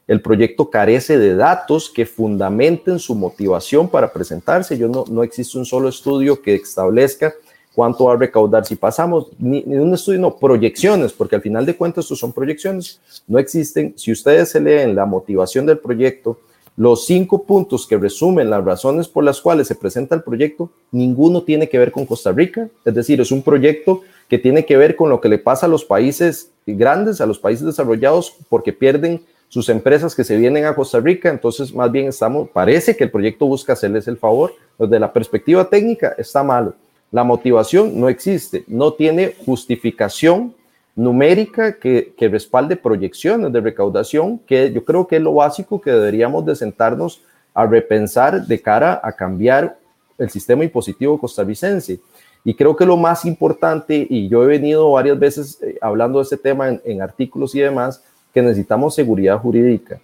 [0.07, 4.77] El proyecto carece de datos que fundamenten su motivación para presentarse.
[4.77, 7.35] Yo no, no existe un solo estudio que establezca
[7.75, 11.65] cuánto va a recaudar si pasamos, ni, ni, un estudio, no, proyecciones, porque al final
[11.65, 13.95] de cuentas estos son proyecciones, no existen.
[13.97, 16.41] Si ustedes se leen la motivación del proyecto,
[16.81, 21.43] los cinco puntos que resumen las razones por las cuales se presenta el proyecto, ninguno
[21.43, 24.01] tiene que ver con Costa Rica, es decir, es un proyecto
[24.31, 27.39] que tiene que ver con lo que le pasa a los países grandes, a los
[27.39, 29.20] países desarrollados, porque pierden
[29.51, 32.09] sus empresas que se vienen a Costa Rica, entonces más bien
[32.51, 36.72] parece que el proyecto busca hacerles el favor, desde la perspectiva técnica está malo,
[37.11, 40.55] la motivación no existe, no tiene justificación
[40.97, 46.45] numérica que, respalde proyecciones de recaudación, que yo creo que es lo básico que deberíamos
[46.45, 47.22] de sentarnos
[47.55, 49.78] a repensar de cara a cambiar
[50.18, 52.01] el sistema impositivo costarricense.
[52.45, 56.24] Y creo que lo más importante, y yo he venido varias veces eh, hablando de
[56.24, 60.01] este tema en artículos y demás, que necesitamos seguridad jurídica.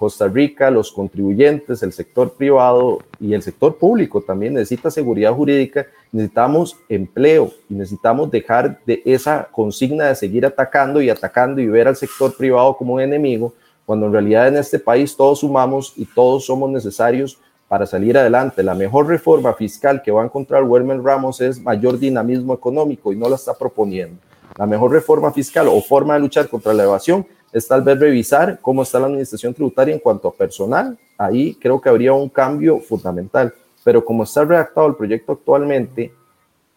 [0.00, 5.88] Costa Rica, los contribuyentes, el sector privado y el sector público también necesita seguridad jurídica,
[6.10, 11.86] necesitamos empleo y necesitamos dejar de esa consigna de seguir atacando y atacando y ver
[11.86, 13.52] al sector privado como un enemigo,
[13.84, 17.38] cuando en realidad en este país todos sumamos y todos somos necesarios
[17.68, 18.62] para salir adelante.
[18.62, 23.16] La mejor reforma fiscal que va a encontrar Werner Ramos es mayor dinamismo económico y
[23.16, 24.16] no la está proponiendo.
[24.56, 28.58] La mejor reforma fiscal o forma de luchar contra la evasión es tal vez revisar
[28.60, 30.96] cómo está la administración tributaria en cuanto a personal.
[31.18, 33.52] Ahí creo que habría un cambio fundamental.
[33.82, 36.12] Pero como está redactado el proyecto actualmente,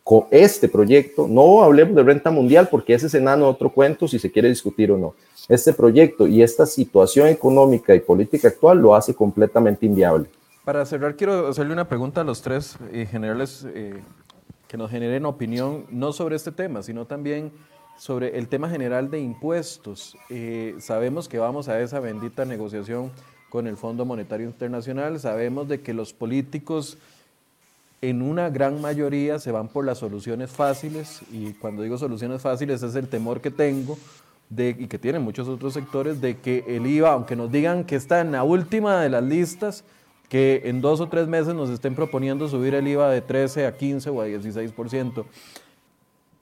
[0.04, 4.20] con este proyecto, no hablemos de renta mundial porque ese es enano otro cuento si
[4.20, 5.16] se quiere discutir o no.
[5.48, 10.28] Este proyecto y esta situación económica y política actual lo hace completamente inviable.
[10.66, 14.02] Para cerrar, quiero hacerle una pregunta a los tres eh, generales eh,
[14.68, 17.52] que nos generen opinión, no sobre este tema, sino también
[17.98, 20.18] sobre el tema general de impuestos.
[20.30, 23.12] Eh, sabemos que vamos a esa bendita negociación
[23.50, 26.98] con el Fondo Monetario Internacional, sabemos de que los políticos
[28.02, 32.84] en una gran mayoría se van por las soluciones fáciles y cuando digo soluciones fáciles
[32.84, 33.98] es el temor que tengo
[34.50, 37.96] de, y que tienen muchos otros sectores de que el IVA, aunque nos digan que
[37.96, 39.84] está en la última de las listas,
[40.30, 43.78] que en dos o tres meses nos estén proponiendo subir el IVA de 13 a
[43.78, 45.26] 15 o a 16%.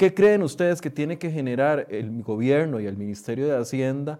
[0.02, 4.18] ¿Qué creen ustedes que tiene que generar el gobierno y el Ministerio de Hacienda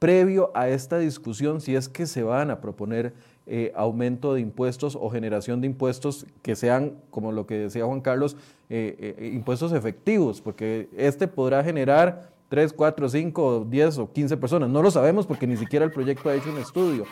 [0.00, 3.14] previo a esta discusión, si es que se van a proponer
[3.46, 8.00] eh, aumento de impuestos o generación de impuestos que sean, como lo que decía Juan
[8.00, 8.36] Carlos,
[8.70, 14.68] eh, eh, impuestos efectivos, porque este podrá generar 3, 4, 5, 10 o 15 personas.
[14.68, 17.04] No lo sabemos porque ni siquiera el proyecto ha hecho un estudio.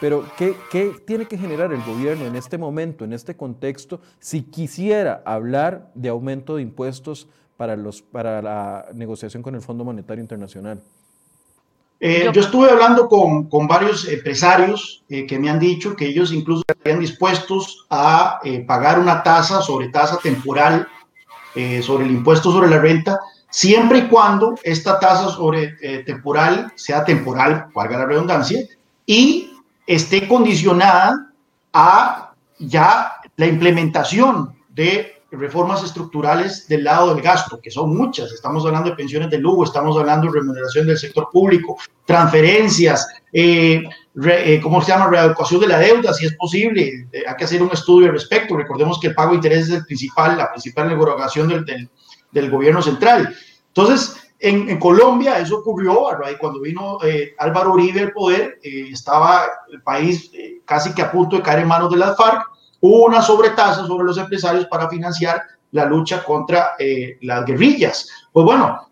[0.00, 4.42] Pero ¿qué, ¿qué, tiene que generar el gobierno en este momento, en este contexto, si
[4.42, 10.22] quisiera hablar de aumento de impuestos para, los, para la negociación con el Fondo Monetario
[10.22, 10.80] Internacional?
[12.00, 16.32] Eh, yo estuve hablando con, con varios empresarios eh, que me han dicho que ellos
[16.32, 20.86] incluso estarían dispuestos a eh, pagar una tasa sobre tasa temporal,
[21.82, 23.18] sobre el impuesto sobre la renta,
[23.50, 25.72] siempre y cuando esta tasa sobre
[26.04, 28.60] temporal sea temporal, valga la redundancia,
[29.04, 29.57] y
[29.88, 31.32] esté condicionada
[31.72, 38.30] a ya la implementación de reformas estructurales del lado del gasto, que son muchas.
[38.32, 43.82] Estamos hablando de pensiones de lujo, estamos hablando de remuneración del sector público, transferencias, eh,
[44.24, 45.08] eh, ¿cómo se llama?
[45.08, 47.08] Readecuación de la deuda, si es posible.
[47.12, 48.56] Eh, hay que hacer un estudio al respecto.
[48.56, 51.88] Recordemos que el pago de intereses es el principal, la principal negociación del,
[52.30, 53.34] del, gobierno central.
[53.68, 56.06] Entonces, en, en, Colombia eso ocurrió
[56.40, 56.98] cuando vino
[57.38, 60.30] Álvaro Uribe al poder, estaba el país
[60.64, 62.42] casi que a punto de caer en manos de las FARC
[62.80, 68.08] una sobretasa sobre los empresarios para financiar la lucha contra eh, las guerrillas.
[68.32, 68.88] Pues bueno,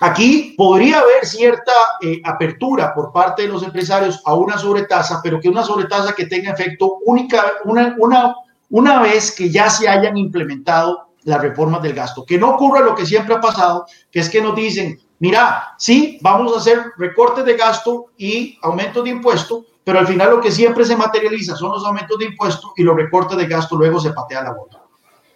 [0.00, 5.40] aquí podría haber cierta eh, apertura por parte de los empresarios a una sobretasa, pero
[5.40, 8.34] que una sobretasa que tenga efecto única, una, una,
[8.70, 12.24] una vez que ya se hayan implementado las reformas del gasto.
[12.24, 16.18] Que no ocurra lo que siempre ha pasado, que es que nos dicen, mira, sí,
[16.22, 20.52] vamos a hacer recortes de gasto y aumentos de impuestos, pero al final lo que
[20.52, 24.12] siempre se materializa son los aumentos de impuestos y los recortes de gasto luego se
[24.12, 24.80] patea la bola.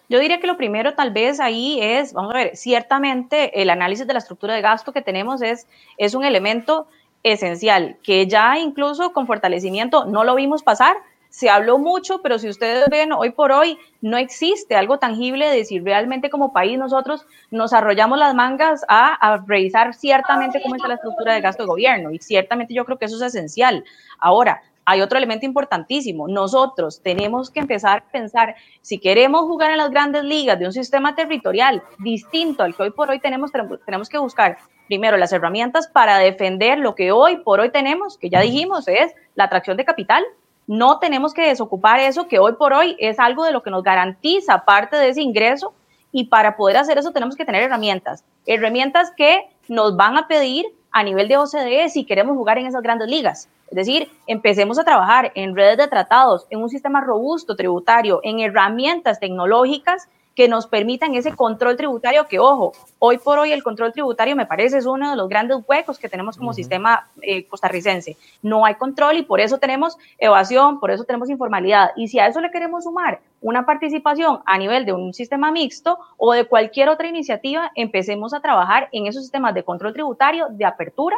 [0.07, 4.07] Yo diría que lo primero tal vez ahí es, vamos a ver, ciertamente el análisis
[4.07, 5.67] de la estructura de gasto que tenemos es,
[5.97, 6.87] es un elemento
[7.23, 10.97] esencial, que ya incluso con fortalecimiento no lo vimos pasar,
[11.31, 15.63] se habló mucho, pero si ustedes ven hoy por hoy, no existe algo tangible de
[15.63, 20.95] si realmente como país nosotros nos arrollamos las mangas a, revisar ciertamente cómo está la
[20.95, 22.11] estructura de gasto de gobierno.
[22.11, 23.85] Y ciertamente yo creo que eso es esencial.
[24.19, 26.27] Ahora, hay otro elemento importantísimo.
[26.27, 30.73] Nosotros tenemos que empezar a pensar, si queremos jugar en las grandes ligas de un
[30.73, 33.51] sistema territorial distinto al que hoy por hoy tenemos,
[33.85, 34.57] tenemos que buscar
[34.87, 39.13] primero las herramientas para defender lo que hoy por hoy tenemos, que ya dijimos es
[39.35, 40.25] la atracción de capital,
[40.67, 43.83] no tenemos que desocupar eso que hoy por hoy es algo de lo que nos
[43.83, 45.73] garantiza parte de ese ingreso
[46.11, 50.65] y para poder hacer eso tenemos que tener herramientas, herramientas que nos van a pedir
[50.91, 53.49] a nivel de OCDE si queremos jugar en esas grandes ligas.
[53.69, 58.39] Es decir, empecemos a trabajar en redes de tratados, en un sistema robusto tributario, en
[58.39, 60.09] herramientas tecnológicas
[60.41, 64.47] que nos permitan ese control tributario que, ojo, hoy por hoy el control tributario me
[64.47, 68.17] parece es uno de los grandes huecos que tenemos como sistema eh, costarricense.
[68.41, 71.91] No hay control y por eso tenemos evasión, por eso tenemos informalidad.
[71.95, 75.99] Y si a eso le queremos sumar una participación a nivel de un sistema mixto
[76.17, 80.65] o de cualquier otra iniciativa, empecemos a trabajar en esos sistemas de control tributario, de
[80.65, 81.17] apertura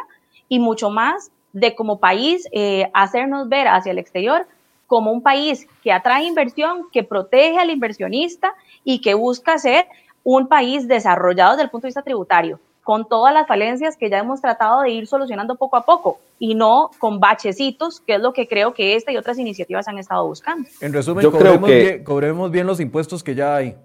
[0.50, 4.46] y mucho más de como país eh, hacernos ver hacia el exterior
[4.86, 8.54] como un país que atrae inversión, que protege al inversionista
[8.84, 9.86] y que busca ser
[10.22, 14.18] un país desarrollado desde el punto de vista tributario, con todas las falencias que ya
[14.18, 18.32] hemos tratado de ir solucionando poco a poco y no con bachecitos, que es lo
[18.32, 20.68] que creo que esta y otras iniciativas han estado buscando.
[20.80, 23.76] En resumen, cobremos, bien, cobremos bien los impuestos que ya hay.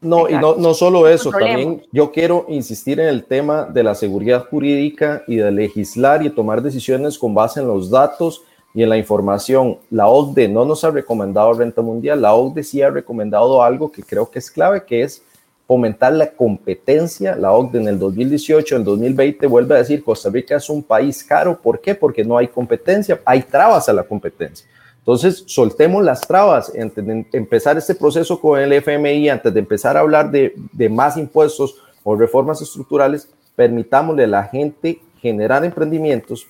[0.00, 3.94] No, y no, no solo eso, también yo quiero insistir en el tema de la
[3.94, 8.42] seguridad jurídica y de legislar y tomar decisiones con base en los datos
[8.76, 12.82] y en la información, la OCDE no nos ha recomendado renta mundial, la OCDE sí
[12.82, 15.22] ha recomendado algo que creo que es clave, que es
[15.66, 17.36] fomentar la competencia.
[17.36, 20.82] La OCDE en el 2018, en el 2020 vuelve a decir, Costa Rica es un
[20.82, 21.58] país caro.
[21.58, 21.94] ¿Por qué?
[21.94, 24.68] Porque no hay competencia, hay trabas a la competencia.
[24.98, 29.96] Entonces, soltemos las trabas antes de empezar este proceso con el FMI, antes de empezar
[29.96, 36.46] a hablar de, de más impuestos o reformas estructurales, permitámosle a la gente generar emprendimientos,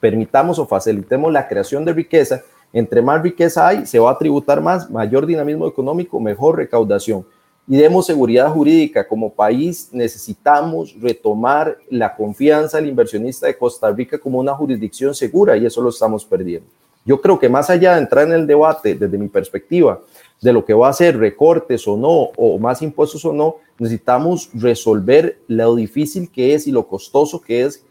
[0.00, 2.42] permitamos o facilitemos la creación de riqueza,
[2.72, 7.24] entre más riqueza hay, se va a tributar más, mayor dinamismo económico, mejor recaudación.
[7.68, 9.08] Y demos seguridad jurídica.
[9.08, 15.56] Como país necesitamos retomar la confianza del inversionista de Costa Rica como una jurisdicción segura
[15.56, 16.68] y eso lo estamos perdiendo.
[17.04, 20.00] Yo creo que más allá de entrar en el debate, desde mi perspectiva,
[20.40, 24.50] de lo que va a ser recortes o no, o más impuestos o no, necesitamos
[24.52, 27.84] resolver lo difícil que es y lo costoso que es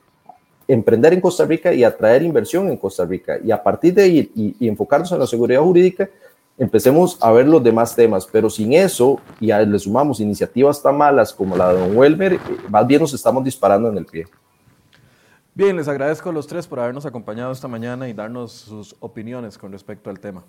[0.68, 3.38] emprender en Costa Rica y atraer inversión en Costa Rica.
[3.44, 6.10] Y a partir de ahí y, enfocarnos en la seguridad jurídica,
[6.58, 8.28] empecemos a ver los demás temas.
[8.32, 12.34] Pero sin eso, y a, le sumamos iniciativas tan malas como la de Don Welmer,
[12.34, 12.40] eh,
[12.70, 14.26] más bien nos estamos disparando en el pie.
[15.54, 19.58] Bien, les agradezco a los tres por habernos acompañado esta mañana y darnos sus opiniones
[19.58, 20.44] con respecto al tema.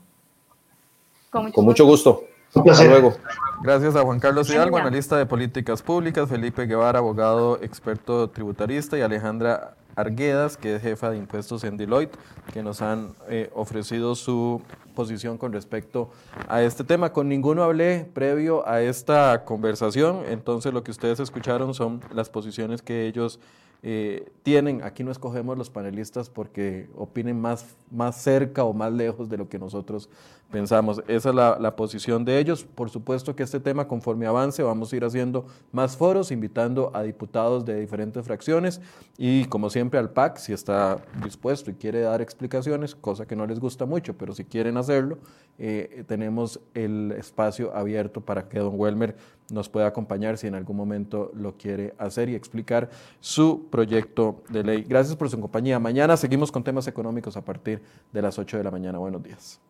[1.30, 2.24] Con mucho, gusto.
[2.54, 3.14] Hasta luego.
[3.62, 9.02] Gracias a Juan Carlos Hidalgo, analista de políticas públicas, Felipe Guevara, abogado experto tributarista, y
[9.02, 12.16] Alejandra Arguedas, que es jefa de impuestos en Deloitte,
[12.52, 14.62] que nos han eh, ofrecido su
[14.94, 16.10] posición con respecto
[16.48, 17.12] a este tema.
[17.12, 22.82] Con ninguno hablé previo a esta conversación, entonces lo que ustedes escucharon son las posiciones
[22.82, 23.40] que ellos
[23.82, 29.28] eh, tienen, aquí no escogemos los panelistas porque opinen más, más cerca o más lejos
[29.28, 30.08] de lo que nosotros
[30.50, 31.02] pensamos.
[31.08, 32.64] Esa es la, posición de ellos.
[32.64, 37.02] Por supuesto que este tema, conforme avance, vamos a ir haciendo más foros, invitando a
[37.02, 38.80] diputados de diferentes fracciones
[39.18, 43.46] y, como siempre, al PAC, si está dispuesto y quiere dar explicaciones, cosa que no
[43.46, 45.18] les gusta mucho, pero si quieren hacerlo,
[45.58, 49.16] eh, tenemos el espacio abierto para que don Welmer
[49.50, 52.90] nos pueda acompañar si en algún momento lo quiere hacer y explicar
[53.20, 54.84] su proyecto de ley.
[54.88, 55.78] Gracias por su compañía.
[55.78, 57.82] Mañana seguimos con temas económicos a partir
[58.12, 58.98] de las 8 de la mañana.
[58.98, 59.60] Buenos días.